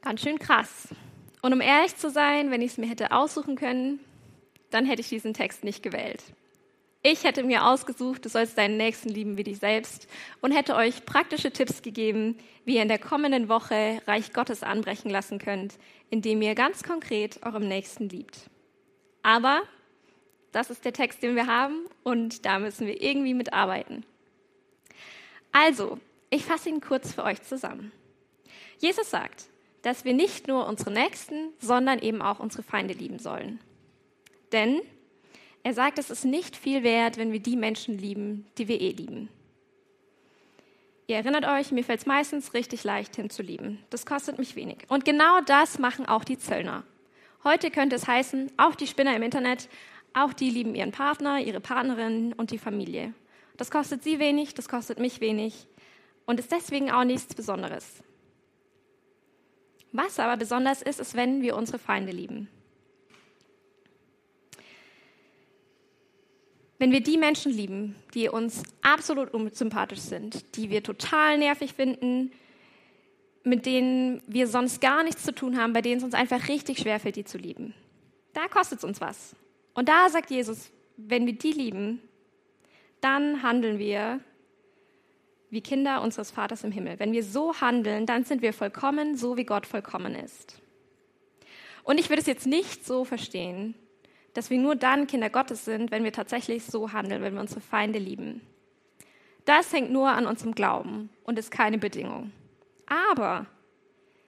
Ganz 0.00 0.22
schön 0.22 0.40
krass. 0.40 0.88
Und 1.40 1.52
um 1.52 1.60
ehrlich 1.60 1.94
zu 1.94 2.10
sein, 2.10 2.50
wenn 2.50 2.62
ich 2.62 2.72
es 2.72 2.78
mir 2.78 2.88
hätte 2.88 3.12
aussuchen 3.12 3.54
können, 3.54 4.00
dann 4.70 4.84
hätte 4.86 5.02
ich 5.02 5.08
diesen 5.08 5.34
Text 5.34 5.62
nicht 5.62 5.84
gewählt. 5.84 6.24
Ich 7.02 7.24
hätte 7.24 7.42
mir 7.44 7.64
ausgesucht, 7.64 8.26
du 8.26 8.28
sollst 8.28 8.58
deinen 8.58 8.76
Nächsten 8.76 9.08
lieben 9.08 9.38
wie 9.38 9.44
dich 9.44 9.58
selbst 9.58 10.06
und 10.42 10.52
hätte 10.52 10.74
euch 10.74 11.06
praktische 11.06 11.50
Tipps 11.50 11.80
gegeben, 11.80 12.36
wie 12.66 12.76
ihr 12.76 12.82
in 12.82 12.88
der 12.88 12.98
kommenden 12.98 13.48
Woche 13.48 14.02
Reich 14.06 14.34
Gottes 14.34 14.62
anbrechen 14.62 15.10
lassen 15.10 15.38
könnt, 15.38 15.78
indem 16.10 16.42
ihr 16.42 16.54
ganz 16.54 16.82
konkret 16.82 17.42
eurem 17.42 17.66
Nächsten 17.66 18.10
liebt. 18.10 18.50
Aber 19.22 19.62
das 20.52 20.68
ist 20.68 20.84
der 20.84 20.92
Text, 20.92 21.22
den 21.22 21.36
wir 21.36 21.46
haben 21.46 21.86
und 22.02 22.44
da 22.44 22.58
müssen 22.58 22.86
wir 22.86 23.00
irgendwie 23.00 23.32
mitarbeiten. 23.32 24.04
Also, 25.52 25.98
ich 26.28 26.44
fasse 26.44 26.68
ihn 26.68 26.82
kurz 26.82 27.14
für 27.14 27.24
euch 27.24 27.40
zusammen. 27.42 27.92
Jesus 28.78 29.08
sagt, 29.08 29.46
dass 29.80 30.04
wir 30.04 30.12
nicht 30.12 30.48
nur 30.48 30.66
unsere 30.66 30.90
Nächsten, 30.90 31.48
sondern 31.60 31.98
eben 32.00 32.20
auch 32.20 32.40
unsere 32.40 32.62
Feinde 32.62 32.92
lieben 32.92 33.18
sollen. 33.18 33.58
Denn 34.52 34.82
er 35.62 35.74
sagt, 35.74 35.98
es 35.98 36.10
ist 36.10 36.24
nicht 36.24 36.56
viel 36.56 36.82
wert, 36.82 37.16
wenn 37.16 37.32
wir 37.32 37.40
die 37.40 37.56
Menschen 37.56 37.98
lieben, 37.98 38.46
die 38.58 38.68
wir 38.68 38.80
eh 38.80 38.92
lieben. 38.92 39.28
Ihr 41.06 41.16
erinnert 41.16 41.44
euch, 41.44 41.72
mir 41.72 41.84
fällt 41.84 42.00
es 42.00 42.06
meistens 42.06 42.54
richtig 42.54 42.84
leicht 42.84 43.16
hinzulieben. 43.16 43.78
Das 43.90 44.06
kostet 44.06 44.38
mich 44.38 44.54
wenig. 44.54 44.78
Und 44.88 45.04
genau 45.04 45.40
das 45.40 45.78
machen 45.78 46.06
auch 46.06 46.24
die 46.24 46.38
Zöllner. 46.38 46.84
Heute 47.42 47.70
könnte 47.70 47.96
es 47.96 48.06
heißen, 48.06 48.52
auch 48.56 48.74
die 48.74 48.86
Spinner 48.86 49.16
im 49.16 49.22
Internet, 49.22 49.68
auch 50.14 50.32
die 50.32 50.50
lieben 50.50 50.74
ihren 50.74 50.92
Partner, 50.92 51.40
ihre 51.40 51.60
Partnerin 51.60 52.32
und 52.34 52.52
die 52.52 52.58
Familie. 52.58 53.12
Das 53.56 53.70
kostet 53.70 54.04
sie 54.04 54.18
wenig, 54.18 54.54
das 54.54 54.68
kostet 54.68 54.98
mich 54.98 55.20
wenig 55.20 55.66
und 56.26 56.38
ist 56.38 56.52
deswegen 56.52 56.90
auch 56.90 57.04
nichts 57.04 57.34
Besonderes. 57.34 58.02
Was 59.92 60.20
aber 60.20 60.36
besonders 60.36 60.80
ist, 60.82 61.00
ist, 61.00 61.16
wenn 61.16 61.42
wir 61.42 61.56
unsere 61.56 61.78
Feinde 61.78 62.12
lieben. 62.12 62.48
Wenn 66.80 66.92
wir 66.92 67.02
die 67.02 67.18
Menschen 67.18 67.52
lieben, 67.52 67.94
die 68.14 68.30
uns 68.30 68.62
absolut 68.80 69.34
unsympathisch 69.34 69.98
sind, 69.98 70.56
die 70.56 70.70
wir 70.70 70.82
total 70.82 71.36
nervig 71.36 71.74
finden, 71.74 72.32
mit 73.44 73.66
denen 73.66 74.22
wir 74.26 74.46
sonst 74.46 74.80
gar 74.80 75.02
nichts 75.02 75.22
zu 75.22 75.34
tun 75.34 75.58
haben, 75.58 75.74
bei 75.74 75.82
denen 75.82 75.98
es 75.98 76.04
uns 76.04 76.14
einfach 76.14 76.48
richtig 76.48 76.78
schwerfällt, 76.78 77.16
die 77.16 77.24
zu 77.24 77.36
lieben, 77.36 77.74
da 78.32 78.48
kostet 78.48 78.78
es 78.78 78.84
uns 78.84 78.98
was. 78.98 79.36
Und 79.74 79.90
da 79.90 80.08
sagt 80.08 80.30
Jesus, 80.30 80.70
wenn 80.96 81.26
wir 81.26 81.34
die 81.34 81.52
lieben, 81.52 82.00
dann 83.02 83.42
handeln 83.42 83.78
wir 83.78 84.20
wie 85.50 85.60
Kinder 85.60 86.00
unseres 86.00 86.30
Vaters 86.30 86.64
im 86.64 86.72
Himmel. 86.72 86.98
Wenn 86.98 87.12
wir 87.12 87.24
so 87.24 87.60
handeln, 87.60 88.06
dann 88.06 88.24
sind 88.24 88.40
wir 88.40 88.54
vollkommen, 88.54 89.18
so 89.18 89.36
wie 89.36 89.44
Gott 89.44 89.66
vollkommen 89.66 90.14
ist. 90.14 90.58
Und 91.84 92.00
ich 92.00 92.08
würde 92.08 92.22
es 92.22 92.26
jetzt 92.26 92.46
nicht 92.46 92.86
so 92.86 93.04
verstehen, 93.04 93.74
dass 94.34 94.50
wir 94.50 94.58
nur 94.58 94.76
dann 94.76 95.06
Kinder 95.06 95.30
Gottes 95.30 95.64
sind, 95.64 95.90
wenn 95.90 96.04
wir 96.04 96.12
tatsächlich 96.12 96.64
so 96.64 96.92
handeln, 96.92 97.22
wenn 97.22 97.34
wir 97.34 97.40
unsere 97.40 97.60
Feinde 97.60 97.98
lieben. 97.98 98.40
Das 99.44 99.72
hängt 99.72 99.90
nur 99.90 100.10
an 100.10 100.26
unserem 100.26 100.54
Glauben 100.54 101.10
und 101.24 101.38
ist 101.38 101.50
keine 101.50 101.78
Bedingung. 101.78 102.32
Aber 102.86 103.46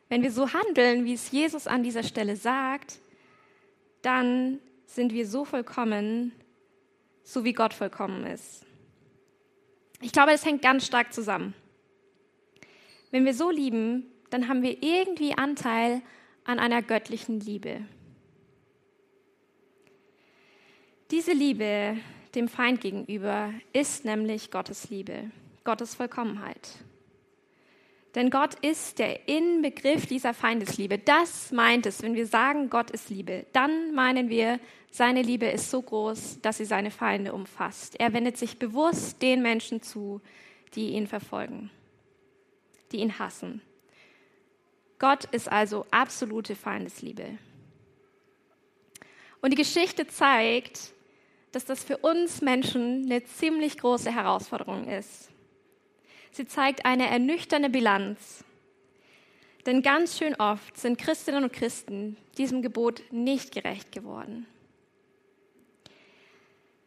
wenn 0.08 0.22
wir 0.22 0.32
so 0.32 0.52
handeln, 0.52 1.04
wie 1.04 1.14
es 1.14 1.30
Jesus 1.30 1.66
an 1.66 1.82
dieser 1.82 2.02
Stelle 2.02 2.36
sagt, 2.36 2.98
dann 4.02 4.58
sind 4.86 5.12
wir 5.12 5.26
so 5.26 5.44
vollkommen, 5.44 6.32
so 7.22 7.44
wie 7.44 7.52
Gott 7.52 7.72
vollkommen 7.72 8.26
ist. 8.26 8.66
Ich 10.00 10.12
glaube, 10.12 10.32
es 10.32 10.44
hängt 10.44 10.62
ganz 10.62 10.84
stark 10.84 11.12
zusammen. 11.12 11.54
Wenn 13.10 13.24
wir 13.24 13.34
so 13.34 13.50
lieben, 13.50 14.06
dann 14.30 14.48
haben 14.48 14.62
wir 14.62 14.82
irgendwie 14.82 15.36
Anteil 15.36 16.02
an 16.44 16.58
einer 16.58 16.82
göttlichen 16.82 17.40
Liebe. 17.40 17.82
Diese 21.12 21.32
Liebe 21.32 21.98
dem 22.34 22.48
Feind 22.48 22.80
gegenüber 22.80 23.52
ist 23.74 24.06
nämlich 24.06 24.50
Gottes 24.50 24.88
Liebe, 24.88 25.30
Gottes 25.62 25.94
Vollkommenheit. 25.94 26.78
Denn 28.14 28.30
Gott 28.30 28.54
ist 28.62 28.98
der 28.98 29.28
Inbegriff 29.28 30.06
dieser 30.06 30.32
Feindesliebe. 30.32 30.96
Das 30.96 31.52
meint 31.52 31.84
es, 31.84 32.02
wenn 32.02 32.14
wir 32.14 32.26
sagen, 32.26 32.70
Gott 32.70 32.90
ist 32.90 33.10
Liebe. 33.10 33.44
Dann 33.52 33.94
meinen 33.94 34.30
wir, 34.30 34.58
seine 34.90 35.20
Liebe 35.20 35.44
ist 35.44 35.70
so 35.70 35.82
groß, 35.82 36.40
dass 36.40 36.56
sie 36.56 36.64
seine 36.64 36.90
Feinde 36.90 37.34
umfasst. 37.34 38.00
Er 38.00 38.14
wendet 38.14 38.38
sich 38.38 38.58
bewusst 38.58 39.20
den 39.20 39.42
Menschen 39.42 39.82
zu, 39.82 40.22
die 40.74 40.92
ihn 40.92 41.06
verfolgen, 41.06 41.70
die 42.90 43.00
ihn 43.00 43.18
hassen. 43.18 43.60
Gott 44.98 45.26
ist 45.26 45.52
also 45.52 45.84
absolute 45.90 46.56
Feindesliebe. 46.56 47.36
Und 49.42 49.50
die 49.50 49.56
Geschichte 49.56 50.06
zeigt, 50.06 50.94
dass 51.52 51.64
das 51.64 51.84
für 51.84 51.98
uns 51.98 52.40
Menschen 52.40 53.04
eine 53.04 53.24
ziemlich 53.24 53.78
große 53.78 54.10
Herausforderung 54.10 54.88
ist. 54.88 55.30
Sie 56.32 56.46
zeigt 56.46 56.86
eine 56.86 57.08
ernüchternde 57.08 57.68
Bilanz 57.68 58.42
Denn 59.66 59.82
ganz 59.82 60.18
schön 60.18 60.34
oft 60.36 60.76
sind 60.76 60.98
Christinnen 60.98 61.44
und 61.44 61.52
Christen 61.52 62.16
diesem 62.36 62.62
Gebot 62.62 63.02
nicht 63.12 63.52
gerecht 63.52 63.92
geworden. 63.92 64.46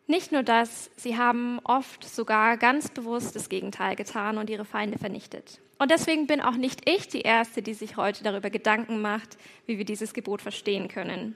Nicht 0.08 0.32
nur 0.32 0.44
das, 0.44 0.92
sie 0.98 1.18
haben 1.18 1.60
oft 1.64 2.04
sogar 2.04 2.58
ganz 2.58 2.90
bewusst 2.90 3.36
das 3.36 3.50
Gegenteil 3.50 3.96
getan 3.96 4.38
und 4.38 4.50
ihre 4.50 4.66
Feinde 4.66 5.00
vernichtet. 5.00 5.62
Und 5.80 5.90
deswegen 5.90 6.28
bin 6.28 6.42
auch 6.42 6.56
nicht 6.56 6.88
ich 6.88 7.08
die 7.08 7.22
Erste, 7.22 7.62
die 7.62 7.74
sich 7.74 7.98
heute 7.98 8.24
darüber 8.24 8.50
Gedanken 8.50 9.02
macht, 9.02 9.38
wie 9.66 9.78
wir 9.78 9.86
dieses 9.86 10.14
Gebot 10.14 10.42
verstehen 10.42 10.88
können. 10.88 11.36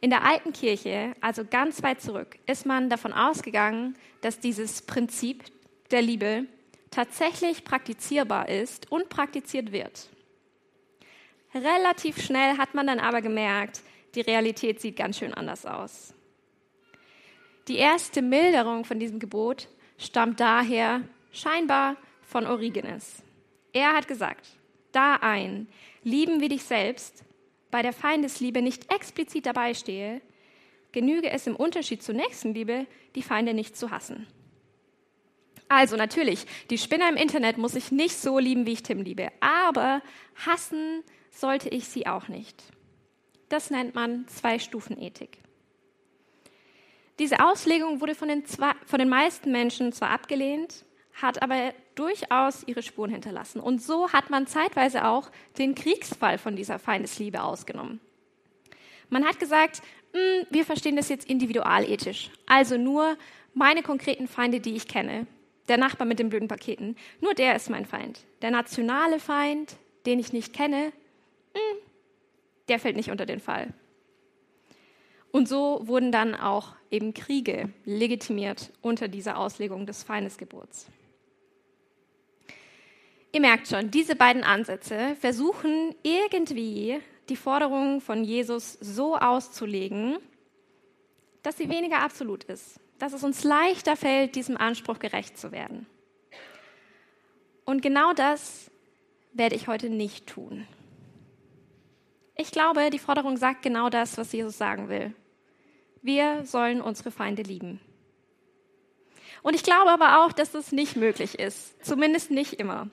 In 0.00 0.10
der 0.10 0.24
alten 0.24 0.52
Kirche, 0.52 1.14
also 1.20 1.44
ganz 1.44 1.82
weit 1.82 2.00
zurück, 2.00 2.38
ist 2.46 2.66
man 2.66 2.88
davon 2.88 3.12
ausgegangen, 3.12 3.96
dass 4.20 4.38
dieses 4.38 4.82
Prinzip 4.82 5.44
der 5.90 6.02
Liebe 6.02 6.46
tatsächlich 6.90 7.64
praktizierbar 7.64 8.48
ist 8.48 8.90
und 8.92 9.08
praktiziert 9.08 9.72
wird. 9.72 10.08
Relativ 11.54 12.22
schnell 12.22 12.58
hat 12.58 12.74
man 12.74 12.86
dann 12.86 13.00
aber 13.00 13.22
gemerkt, 13.22 13.82
die 14.14 14.20
Realität 14.20 14.80
sieht 14.80 14.96
ganz 14.96 15.18
schön 15.18 15.34
anders 15.34 15.66
aus. 15.66 16.14
Die 17.66 17.76
erste 17.76 18.22
Milderung 18.22 18.84
von 18.84 19.00
diesem 19.00 19.18
Gebot 19.18 19.68
stammt 19.98 20.40
daher 20.40 21.02
scheinbar 21.32 21.96
von 22.22 22.46
Origenes. 22.46 23.22
Er 23.72 23.94
hat 23.94 24.08
gesagt, 24.08 24.46
da 24.92 25.16
ein 25.16 25.68
Lieben 26.02 26.40
wie 26.40 26.48
dich 26.48 26.64
selbst 26.64 27.24
bei 27.70 27.82
der 27.82 27.92
Feindesliebe 27.92 28.62
nicht 28.62 28.92
explizit 28.92 29.46
dabei 29.46 29.74
stehe, 29.74 30.20
genüge 30.92 31.30
es 31.30 31.46
im 31.46 31.56
Unterschied 31.56 32.02
zur 32.02 32.14
Nächstenliebe, 32.14 32.86
die 33.14 33.22
Feinde 33.22 33.54
nicht 33.54 33.76
zu 33.76 33.90
hassen. 33.90 34.26
Also 35.68 35.96
natürlich, 35.96 36.46
die 36.70 36.78
Spinner 36.78 37.08
im 37.08 37.16
Internet 37.16 37.58
muss 37.58 37.74
ich 37.74 37.92
nicht 37.92 38.16
so 38.16 38.38
lieben, 38.38 38.64
wie 38.64 38.72
ich 38.72 38.82
Tim 38.82 39.02
liebe, 39.02 39.30
aber 39.40 40.02
hassen 40.46 41.02
sollte 41.30 41.68
ich 41.68 41.86
sie 41.86 42.06
auch 42.06 42.28
nicht. 42.28 42.62
Das 43.50 43.70
nennt 43.70 43.94
man 43.94 44.26
Zwei-Stufen-Ethik. 44.28 45.38
Diese 47.18 47.44
Auslegung 47.44 48.00
wurde 48.00 48.14
von 48.14 48.28
den, 48.28 48.46
zwei, 48.46 48.72
von 48.86 48.98
den 48.98 49.08
meisten 49.08 49.52
Menschen 49.52 49.92
zwar 49.92 50.10
abgelehnt, 50.10 50.84
hat 51.20 51.42
aber 51.42 51.72
durchaus 51.94 52.62
ihre 52.66 52.82
Spuren 52.82 53.10
hinterlassen. 53.10 53.60
Und 53.60 53.82
so 53.82 54.12
hat 54.12 54.30
man 54.30 54.46
zeitweise 54.46 55.06
auch 55.06 55.30
den 55.58 55.74
Kriegsfall 55.74 56.38
von 56.38 56.56
dieser 56.56 56.78
Feindesliebe 56.78 57.42
ausgenommen. 57.42 58.00
Man 59.10 59.24
hat 59.24 59.40
gesagt, 59.40 59.82
hm, 60.12 60.46
wir 60.50 60.64
verstehen 60.64 60.96
das 60.96 61.08
jetzt 61.08 61.28
individualethisch. 61.28 62.30
Also 62.46 62.76
nur 62.76 63.16
meine 63.54 63.82
konkreten 63.82 64.28
Feinde, 64.28 64.60
die 64.60 64.76
ich 64.76 64.86
kenne. 64.86 65.26
Der 65.68 65.76
Nachbar 65.76 66.06
mit 66.06 66.18
den 66.18 66.30
blöden 66.30 66.48
Paketen. 66.48 66.96
Nur 67.20 67.34
der 67.34 67.56
ist 67.56 67.68
mein 67.68 67.84
Feind. 67.84 68.24
Der 68.40 68.50
nationale 68.50 69.18
Feind, 69.18 69.76
den 70.06 70.18
ich 70.18 70.32
nicht 70.32 70.52
kenne, 70.54 70.92
hm, 71.54 71.78
der 72.68 72.78
fällt 72.78 72.96
nicht 72.96 73.10
unter 73.10 73.26
den 73.26 73.40
Fall. 73.40 73.74
Und 75.30 75.48
so 75.48 75.80
wurden 75.84 76.10
dann 76.10 76.34
auch 76.34 76.74
eben 76.90 77.12
Kriege 77.12 77.70
legitimiert 77.84 78.72
unter 78.80 79.08
dieser 79.08 79.36
Auslegung 79.36 79.84
des 79.84 80.02
Feindesgebots. 80.02 80.86
Ihr 83.32 83.40
merkt 83.40 83.68
schon, 83.68 83.90
diese 83.90 84.16
beiden 84.16 84.42
Ansätze 84.42 85.14
versuchen 85.20 85.94
irgendwie 86.02 86.98
die 87.28 87.36
Forderung 87.36 88.00
von 88.00 88.24
Jesus 88.24 88.78
so 88.80 89.16
auszulegen, 89.16 90.18
dass 91.42 91.58
sie 91.58 91.68
weniger 91.68 92.00
absolut 92.00 92.44
ist, 92.44 92.80
dass 92.98 93.12
es 93.12 93.22
uns 93.22 93.44
leichter 93.44 93.96
fällt, 93.96 94.34
diesem 94.34 94.56
Anspruch 94.56 94.98
gerecht 94.98 95.36
zu 95.38 95.52
werden. 95.52 95.86
Und 97.66 97.82
genau 97.82 98.14
das 98.14 98.70
werde 99.34 99.56
ich 99.56 99.68
heute 99.68 99.90
nicht 99.90 100.26
tun. 100.26 100.66
Ich 102.34 102.50
glaube, 102.50 102.88
die 102.90 102.98
Forderung 102.98 103.36
sagt 103.36 103.62
genau 103.62 103.90
das, 103.90 104.16
was 104.16 104.32
Jesus 104.32 104.56
sagen 104.56 104.88
will. 104.88 105.12
Wir 106.00 106.46
sollen 106.46 106.80
unsere 106.80 107.10
Feinde 107.10 107.42
lieben. 107.42 107.80
Und 109.42 109.54
ich 109.54 109.62
glaube 109.62 109.90
aber 109.90 110.24
auch, 110.24 110.32
dass 110.32 110.52
das 110.52 110.72
nicht 110.72 110.96
möglich 110.96 111.38
ist, 111.38 111.84
zumindest 111.84 112.30
nicht 112.30 112.54
immer. 112.54 112.88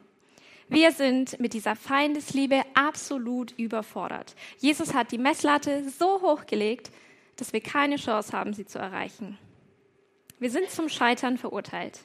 Wir 0.67 0.91
sind 0.91 1.39
mit 1.39 1.53
dieser 1.53 1.75
Feindesliebe 1.75 2.63
absolut 2.73 3.51
überfordert. 3.57 4.35
Jesus 4.57 4.93
hat 4.93 5.11
die 5.11 5.19
Messlatte 5.19 5.87
so 5.89 6.21
hoch 6.21 6.45
gelegt, 6.47 6.91
dass 7.35 7.53
wir 7.53 7.61
keine 7.61 7.97
Chance 7.97 8.33
haben, 8.33 8.53
sie 8.53 8.65
zu 8.65 8.79
erreichen. 8.79 9.37
Wir 10.39 10.49
sind 10.49 10.69
zum 10.69 10.89
Scheitern 10.89 11.37
verurteilt. 11.37 11.99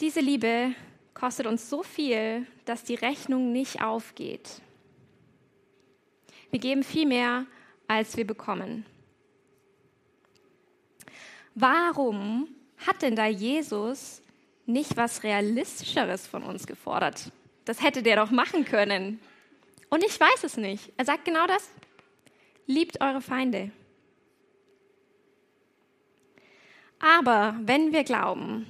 Diese 0.00 0.20
Liebe 0.20 0.74
kostet 1.14 1.46
uns 1.46 1.68
so 1.68 1.82
viel, 1.82 2.46
dass 2.64 2.84
die 2.84 2.94
Rechnung 2.94 3.52
nicht 3.52 3.82
aufgeht. 3.82 4.62
Wir 6.50 6.58
geben 6.58 6.82
viel 6.82 7.06
mehr, 7.06 7.46
als 7.86 8.16
wir 8.16 8.26
bekommen. 8.26 8.86
Warum 11.54 12.48
hat 12.86 13.02
denn 13.02 13.14
da 13.14 13.26
Jesus 13.26 14.21
nicht 14.72 14.96
was 14.96 15.22
Realistischeres 15.22 16.26
von 16.26 16.42
uns 16.42 16.66
gefordert? 16.66 17.30
Das 17.64 17.82
hätte 17.82 18.02
der 18.02 18.16
doch 18.16 18.30
machen 18.30 18.64
können. 18.64 19.20
Und 19.88 20.04
ich 20.04 20.18
weiß 20.18 20.44
es 20.44 20.56
nicht. 20.56 20.92
Er 20.96 21.04
sagt 21.04 21.24
genau 21.24 21.46
das. 21.46 21.70
Liebt 22.66 23.00
eure 23.00 23.20
Feinde. 23.20 23.70
Aber 26.98 27.56
wenn 27.60 27.92
wir 27.92 28.04
glauben, 28.04 28.66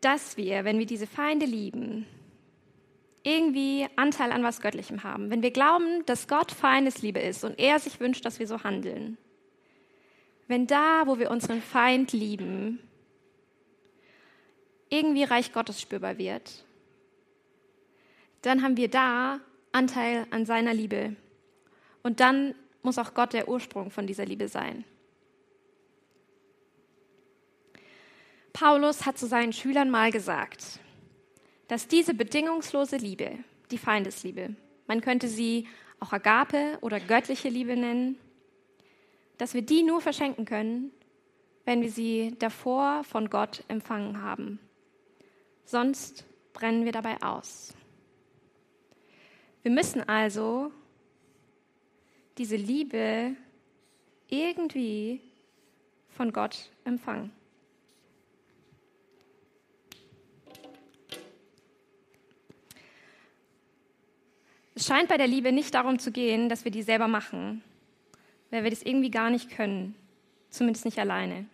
dass 0.00 0.36
wir, 0.36 0.64
wenn 0.64 0.78
wir 0.78 0.86
diese 0.86 1.06
Feinde 1.06 1.46
lieben, 1.46 2.06
irgendwie 3.22 3.86
Anteil 3.96 4.32
an 4.32 4.42
was 4.42 4.60
Göttlichem 4.60 5.02
haben, 5.02 5.30
wenn 5.30 5.42
wir 5.42 5.50
glauben, 5.50 6.04
dass 6.06 6.28
Gott 6.28 6.52
Feindesliebe 6.52 7.20
ist 7.20 7.44
und 7.44 7.58
er 7.58 7.78
sich 7.78 8.00
wünscht, 8.00 8.24
dass 8.24 8.38
wir 8.38 8.46
so 8.46 8.62
handeln, 8.64 9.16
wenn 10.46 10.66
da, 10.66 11.06
wo 11.06 11.18
wir 11.18 11.30
unseren 11.30 11.62
Feind 11.62 12.12
lieben, 12.12 12.80
irgendwie 14.88 15.24
Reich 15.24 15.52
Gottes 15.52 15.80
spürbar 15.80 16.18
wird, 16.18 16.64
dann 18.42 18.62
haben 18.62 18.76
wir 18.76 18.88
da 18.88 19.40
Anteil 19.72 20.26
an 20.30 20.46
seiner 20.46 20.74
Liebe. 20.74 21.16
Und 22.02 22.20
dann 22.20 22.54
muss 22.82 22.98
auch 22.98 23.14
Gott 23.14 23.32
der 23.32 23.48
Ursprung 23.48 23.90
von 23.90 24.06
dieser 24.06 24.26
Liebe 24.26 24.48
sein. 24.48 24.84
Paulus 28.52 29.04
hat 29.04 29.18
zu 29.18 29.26
seinen 29.26 29.52
Schülern 29.52 29.90
mal 29.90 30.12
gesagt, 30.12 30.78
dass 31.66 31.88
diese 31.88 32.14
bedingungslose 32.14 32.98
Liebe, 32.98 33.38
die 33.70 33.78
Feindesliebe, 33.78 34.54
man 34.86 35.00
könnte 35.00 35.26
sie 35.26 35.66
auch 35.98 36.12
Agape 36.12 36.78
oder 36.82 37.00
göttliche 37.00 37.48
Liebe 37.48 37.76
nennen, 37.76 38.16
dass 39.38 39.54
wir 39.54 39.62
die 39.62 39.82
nur 39.82 40.00
verschenken 40.00 40.44
können, 40.44 40.92
wenn 41.64 41.82
wir 41.82 41.90
sie 41.90 42.36
davor 42.38 43.02
von 43.04 43.30
Gott 43.30 43.64
empfangen 43.68 44.22
haben. 44.22 44.60
Sonst 45.64 46.24
brennen 46.52 46.84
wir 46.84 46.92
dabei 46.92 47.20
aus. 47.22 47.74
Wir 49.62 49.70
müssen 49.70 50.06
also 50.08 50.70
diese 52.36 52.56
Liebe 52.56 53.34
irgendwie 54.28 55.20
von 56.10 56.32
Gott 56.32 56.70
empfangen. 56.84 57.32
Es 64.76 64.86
scheint 64.86 65.08
bei 65.08 65.16
der 65.16 65.28
Liebe 65.28 65.52
nicht 65.52 65.74
darum 65.74 65.98
zu 65.98 66.10
gehen, 66.10 66.48
dass 66.48 66.64
wir 66.64 66.72
die 66.72 66.82
selber 66.82 67.08
machen, 67.08 67.62
weil 68.50 68.64
wir 68.64 68.70
das 68.70 68.82
irgendwie 68.82 69.10
gar 69.10 69.30
nicht 69.30 69.50
können, 69.50 69.94
zumindest 70.50 70.84
nicht 70.84 70.98
alleine. 70.98 71.46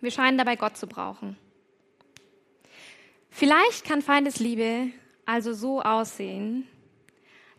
Wir 0.00 0.10
scheinen 0.10 0.38
dabei 0.38 0.56
Gott 0.56 0.76
zu 0.76 0.86
brauchen. 0.86 1.36
Vielleicht 3.28 3.84
kann 3.84 4.02
Feindesliebe 4.02 4.90
also 5.26 5.52
so 5.52 5.80
aussehen, 5.80 6.66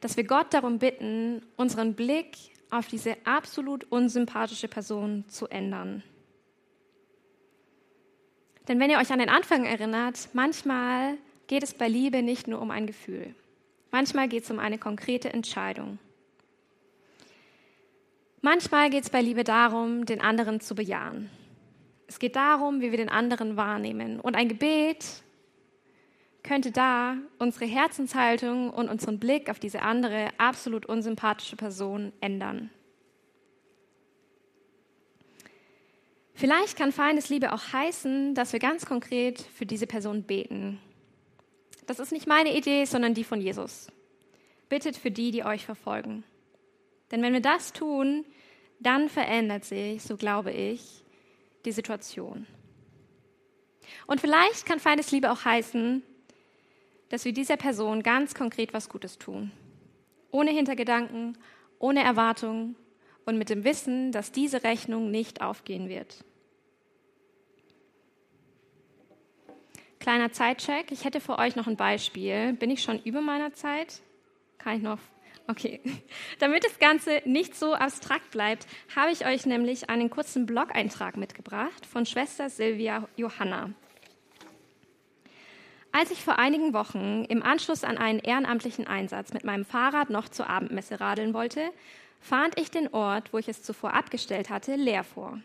dass 0.01 0.17
wir 0.17 0.25
Gott 0.25 0.53
darum 0.53 0.79
bitten, 0.79 1.45
unseren 1.55 1.93
Blick 1.93 2.37
auf 2.69 2.87
diese 2.87 3.15
absolut 3.25 3.85
unsympathische 3.85 4.67
Person 4.67 5.25
zu 5.27 5.47
ändern. 5.47 6.03
Denn 8.67 8.79
wenn 8.79 8.89
ihr 8.89 8.97
euch 8.97 9.11
an 9.11 9.19
den 9.19 9.29
Anfang 9.29 9.65
erinnert, 9.65 10.29
manchmal 10.33 11.17
geht 11.47 11.63
es 11.63 11.73
bei 11.73 11.87
Liebe 11.87 12.21
nicht 12.21 12.47
nur 12.47 12.61
um 12.61 12.71
ein 12.71 12.87
Gefühl. 12.87 13.35
Manchmal 13.91 14.27
geht 14.27 14.43
es 14.43 14.51
um 14.51 14.59
eine 14.59 14.77
konkrete 14.77 15.33
Entscheidung. 15.33 15.99
Manchmal 18.41 18.89
geht 18.89 19.03
es 19.03 19.09
bei 19.09 19.21
Liebe 19.21 19.43
darum, 19.43 20.05
den 20.05 20.21
anderen 20.21 20.61
zu 20.61 20.75
bejahen. 20.75 21.29
Es 22.11 22.19
geht 22.19 22.35
darum, 22.35 22.81
wie 22.81 22.91
wir 22.91 22.97
den 22.97 23.07
anderen 23.07 23.55
wahrnehmen. 23.55 24.19
Und 24.19 24.35
ein 24.35 24.49
Gebet 24.49 25.23
könnte 26.43 26.69
da 26.69 27.15
unsere 27.39 27.63
Herzenshaltung 27.63 28.69
und 28.69 28.89
unseren 28.89 29.17
Blick 29.17 29.49
auf 29.49 29.59
diese 29.59 29.81
andere, 29.81 30.27
absolut 30.37 30.85
unsympathische 30.85 31.55
Person 31.55 32.11
ändern. 32.19 32.69
Vielleicht 36.33 36.77
kann 36.77 36.91
Feindesliebe 36.91 37.53
auch 37.53 37.71
heißen, 37.71 38.35
dass 38.35 38.51
wir 38.51 38.59
ganz 38.59 38.85
konkret 38.85 39.39
für 39.39 39.65
diese 39.65 39.87
Person 39.87 40.23
beten. 40.23 40.81
Das 41.87 41.99
ist 41.99 42.11
nicht 42.11 42.27
meine 42.27 42.57
Idee, 42.57 42.83
sondern 42.83 43.13
die 43.13 43.23
von 43.23 43.39
Jesus. 43.39 43.87
Bittet 44.67 44.97
für 44.97 45.11
die, 45.11 45.31
die 45.31 45.45
euch 45.45 45.65
verfolgen. 45.65 46.25
Denn 47.09 47.21
wenn 47.21 47.31
wir 47.31 47.41
das 47.41 47.71
tun, 47.71 48.25
dann 48.81 49.07
verändert 49.07 49.63
sich, 49.63 50.03
so 50.03 50.17
glaube 50.17 50.51
ich, 50.51 51.01
die 51.65 51.71
Situation. 51.71 52.47
Und 54.07 54.21
vielleicht 54.21 54.65
kann 54.65 54.79
Feindesliebe 54.79 55.31
auch 55.31 55.45
heißen, 55.45 56.03
dass 57.09 57.25
wir 57.25 57.33
dieser 57.33 57.57
Person 57.57 58.03
ganz 58.03 58.33
konkret 58.33 58.73
was 58.73 58.89
Gutes 58.89 59.17
tun. 59.17 59.51
Ohne 60.31 60.51
Hintergedanken, 60.51 61.37
ohne 61.77 62.03
Erwartungen 62.03 62.75
und 63.25 63.37
mit 63.37 63.49
dem 63.49 63.63
Wissen, 63.63 64.11
dass 64.11 64.31
diese 64.31 64.63
Rechnung 64.63 65.11
nicht 65.11 65.41
aufgehen 65.41 65.89
wird. 65.89 66.23
Kleiner 69.99 70.31
Zeitcheck. 70.31 70.91
Ich 70.91 71.05
hätte 71.05 71.19
für 71.19 71.37
euch 71.37 71.55
noch 71.55 71.67
ein 71.67 71.75
Beispiel. 71.75 72.53
Bin 72.53 72.71
ich 72.71 72.81
schon 72.81 72.99
über 73.03 73.21
meiner 73.21 73.53
Zeit? 73.53 74.01
Kann 74.57 74.77
ich 74.77 74.81
noch? 74.81 74.99
Okay. 75.47 75.81
Damit 76.39 76.63
das 76.63 76.79
Ganze 76.79 77.21
nicht 77.25 77.55
so 77.55 77.73
abstrakt 77.73 78.31
bleibt, 78.31 78.67
habe 78.95 79.11
ich 79.11 79.25
euch 79.25 79.45
nämlich 79.45 79.89
einen 79.89 80.09
kurzen 80.09 80.45
Blog-Eintrag 80.45 81.17
mitgebracht 81.17 81.85
von 81.85 82.05
Schwester 82.05 82.49
Silvia 82.49 83.07
Johanna. 83.15 83.71
Als 85.93 86.09
ich 86.09 86.23
vor 86.23 86.39
einigen 86.39 86.73
Wochen 86.73 87.25
im 87.25 87.43
Anschluss 87.43 87.83
an 87.83 87.97
einen 87.97 88.19
ehrenamtlichen 88.19 88.87
Einsatz 88.87 89.33
mit 89.33 89.43
meinem 89.43 89.65
Fahrrad 89.65 90.09
noch 90.09 90.29
zur 90.29 90.49
Abendmesse 90.49 91.01
radeln 91.01 91.33
wollte, 91.33 91.69
fand 92.21 92.57
ich 92.57 92.71
den 92.71 92.93
Ort, 92.93 93.33
wo 93.33 93.39
ich 93.39 93.49
es 93.49 93.61
zuvor 93.61 93.93
abgestellt 93.93 94.49
hatte, 94.49 94.75
leer 94.75 95.03
vor. 95.03 95.39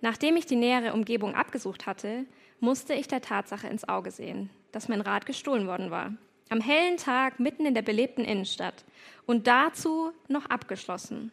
Nachdem 0.00 0.36
ich 0.36 0.46
die 0.46 0.56
nähere 0.56 0.94
Umgebung 0.94 1.34
abgesucht 1.34 1.86
hatte, 1.86 2.24
musste 2.58 2.94
ich 2.94 3.06
der 3.06 3.20
Tatsache 3.20 3.68
ins 3.68 3.86
Auge 3.86 4.10
sehen, 4.10 4.48
dass 4.72 4.88
mein 4.88 5.02
Rad 5.02 5.26
gestohlen 5.26 5.66
worden 5.66 5.90
war. 5.90 6.14
Am 6.52 6.60
hellen 6.60 6.96
Tag 6.96 7.38
mitten 7.38 7.64
in 7.64 7.74
der 7.74 7.82
belebten 7.82 8.24
Innenstadt 8.24 8.84
und 9.24 9.46
dazu 9.46 10.10
noch 10.26 10.46
abgeschlossen. 10.46 11.30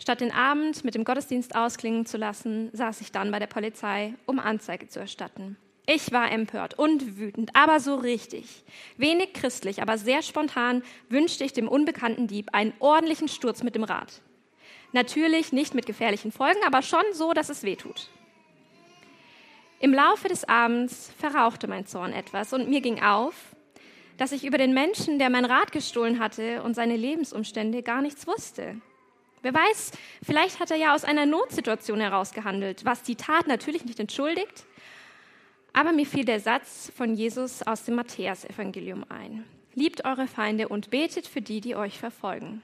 Statt 0.00 0.20
den 0.20 0.32
Abend 0.32 0.84
mit 0.84 0.96
dem 0.96 1.04
Gottesdienst 1.04 1.54
ausklingen 1.54 2.06
zu 2.06 2.16
lassen, 2.16 2.70
saß 2.72 3.02
ich 3.02 3.12
dann 3.12 3.30
bei 3.30 3.38
der 3.38 3.46
Polizei, 3.46 4.14
um 4.26 4.40
Anzeige 4.40 4.88
zu 4.88 4.98
erstatten. 4.98 5.56
Ich 5.86 6.10
war 6.10 6.32
empört 6.32 6.76
und 6.76 7.18
wütend, 7.18 7.54
aber 7.54 7.78
so 7.78 7.94
richtig. 7.94 8.64
Wenig 8.96 9.32
christlich, 9.32 9.80
aber 9.80 9.96
sehr 9.96 10.22
spontan 10.22 10.82
wünschte 11.08 11.44
ich 11.44 11.52
dem 11.52 11.68
unbekannten 11.68 12.26
Dieb 12.26 12.48
einen 12.52 12.72
ordentlichen 12.80 13.28
Sturz 13.28 13.62
mit 13.62 13.76
dem 13.76 13.84
Rad. 13.84 14.22
Natürlich 14.90 15.52
nicht 15.52 15.72
mit 15.72 15.86
gefährlichen 15.86 16.32
Folgen, 16.32 16.60
aber 16.66 16.82
schon 16.82 17.04
so, 17.12 17.32
dass 17.32 17.48
es 17.48 17.62
weh 17.62 17.76
tut. 17.76 18.08
Im 19.78 19.94
Laufe 19.94 20.26
des 20.26 20.48
Abends 20.48 21.12
verrauchte 21.16 21.68
mein 21.68 21.86
Zorn 21.86 22.12
etwas 22.12 22.52
und 22.52 22.68
mir 22.68 22.80
ging 22.80 23.00
auf, 23.02 23.34
dass 24.20 24.32
ich 24.32 24.44
über 24.44 24.58
den 24.58 24.74
Menschen, 24.74 25.18
der 25.18 25.30
mein 25.30 25.46
Rad 25.46 25.72
gestohlen 25.72 26.18
hatte 26.18 26.62
und 26.62 26.74
seine 26.74 26.94
Lebensumstände 26.94 27.82
gar 27.82 28.02
nichts 28.02 28.26
wusste. 28.26 28.76
Wer 29.40 29.54
weiß, 29.54 29.92
vielleicht 30.22 30.60
hat 30.60 30.70
er 30.70 30.76
ja 30.76 30.94
aus 30.94 31.04
einer 31.04 31.24
Notsituation 31.24 32.00
heraus 32.00 32.32
gehandelt, 32.32 32.84
was 32.84 33.02
die 33.02 33.16
Tat 33.16 33.46
natürlich 33.46 33.86
nicht 33.86 33.98
entschuldigt. 33.98 34.66
Aber 35.72 35.92
mir 35.92 36.04
fiel 36.04 36.26
der 36.26 36.38
Satz 36.38 36.92
von 36.94 37.14
Jesus 37.14 37.62
aus 37.62 37.84
dem 37.84 37.94
Matthäusevangelium 37.94 39.06
ein. 39.08 39.46
Liebt 39.74 40.04
eure 40.04 40.26
Feinde 40.26 40.68
und 40.68 40.90
betet 40.90 41.26
für 41.26 41.40
die, 41.40 41.62
die 41.62 41.74
euch 41.74 41.98
verfolgen. 41.98 42.62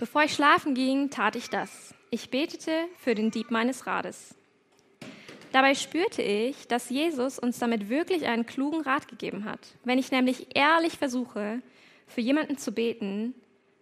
Bevor 0.00 0.24
ich 0.24 0.34
schlafen 0.34 0.74
ging, 0.74 1.10
tat 1.10 1.36
ich 1.36 1.50
das. 1.50 1.94
Ich 2.10 2.30
betete 2.30 2.72
für 2.96 3.14
den 3.14 3.30
Dieb 3.30 3.52
meines 3.52 3.86
Rades. 3.86 4.34
Dabei 5.52 5.74
spürte 5.74 6.22
ich, 6.22 6.68
dass 6.68 6.90
Jesus 6.90 7.38
uns 7.38 7.58
damit 7.58 7.88
wirklich 7.88 8.26
einen 8.26 8.46
klugen 8.46 8.82
Rat 8.82 9.08
gegeben 9.08 9.44
hat. 9.44 9.60
Wenn 9.84 9.98
ich 9.98 10.10
nämlich 10.10 10.48
ehrlich 10.54 10.98
versuche, 10.98 11.62
für 12.06 12.20
jemanden 12.20 12.58
zu 12.58 12.72
beten, 12.72 13.34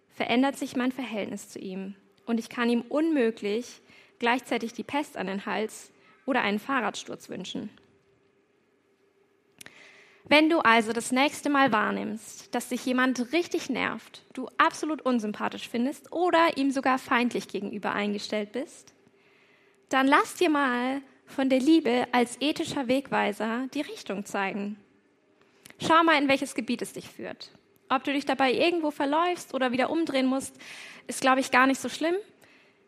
verändert 0.09 0.57
sich 0.57 0.75
mein 0.75 0.91
Verhältnis 0.91 1.49
zu 1.49 1.59
ihm 1.59 1.95
und 2.25 2.39
ich 2.39 2.49
kann 2.49 2.69
ihm 2.69 2.81
unmöglich 2.81 3.81
gleichzeitig 4.19 4.73
die 4.73 4.83
Pest 4.83 5.17
an 5.17 5.27
den 5.27 5.45
Hals 5.45 5.91
oder 6.25 6.41
einen 6.41 6.59
Fahrradsturz 6.59 7.29
wünschen. 7.29 7.69
Wenn 10.29 10.49
du 10.49 10.59
also 10.59 10.91
das 10.91 11.13
nächste 11.13 11.49
Mal 11.49 11.71
wahrnimmst, 11.71 12.53
dass 12.53 12.67
dich 12.67 12.85
jemand 12.85 13.31
richtig 13.31 13.69
nervt, 13.69 14.23
du 14.33 14.49
absolut 14.57 15.01
unsympathisch 15.01 15.69
findest 15.69 16.11
oder 16.11 16.57
ihm 16.57 16.71
sogar 16.71 16.99
feindlich 16.99 17.47
gegenüber 17.47 17.93
eingestellt 17.93 18.51
bist, 18.51 18.93
dann 19.87 20.05
lass 20.05 20.33
dir 20.33 20.49
mal 20.49 21.01
von 21.27 21.49
der 21.49 21.59
Liebe 21.59 22.07
als 22.11 22.37
ethischer 22.39 22.87
Wegweiser 22.87 23.67
die 23.73 23.81
Richtung 23.81 24.25
zeigen. 24.25 24.77
Schau 25.79 26.03
mal, 26.03 26.19
in 26.19 26.27
welches 26.27 26.55
Gebiet 26.55 26.81
es 26.81 26.93
dich 26.93 27.09
führt. 27.09 27.51
Ob 27.89 28.03
du 28.03 28.11
dich 28.11 28.25
dabei 28.25 28.51
irgendwo 28.51 28.91
verläufst 28.91 29.53
oder 29.53 29.71
wieder 29.71 29.89
umdrehen 29.89 30.25
musst, 30.25 30.55
ist, 31.05 31.21
glaube 31.21 31.39
ich, 31.39 31.51
gar 31.51 31.67
nicht 31.67 31.79
so 31.79 31.89
schlimm. 31.89 32.15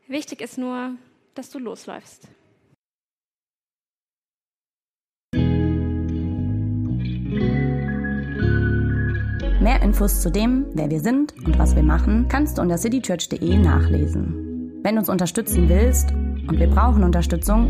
Wichtig 0.07 0.41
ist 0.41 0.57
nur, 0.57 0.95
dass 1.35 1.49
du 1.49 1.59
losläufst. 1.59 2.27
Mehr 9.61 9.81
Infos 9.83 10.21
zu 10.21 10.31
dem, 10.31 10.65
wer 10.73 10.89
wir 10.89 11.01
sind 11.01 11.33
und 11.45 11.59
was 11.59 11.75
wir 11.75 11.83
machen, 11.83 12.27
kannst 12.29 12.57
du 12.57 12.61
unter 12.61 12.77
citychurch.de 12.77 13.57
nachlesen. 13.57 14.79
Wenn 14.81 14.95
du 14.95 14.99
uns 14.99 15.09
unterstützen 15.09 15.67
willst, 15.69 16.11
und 16.49 16.59
wir 16.59 16.67
brauchen 16.67 17.03
Unterstützung, 17.03 17.69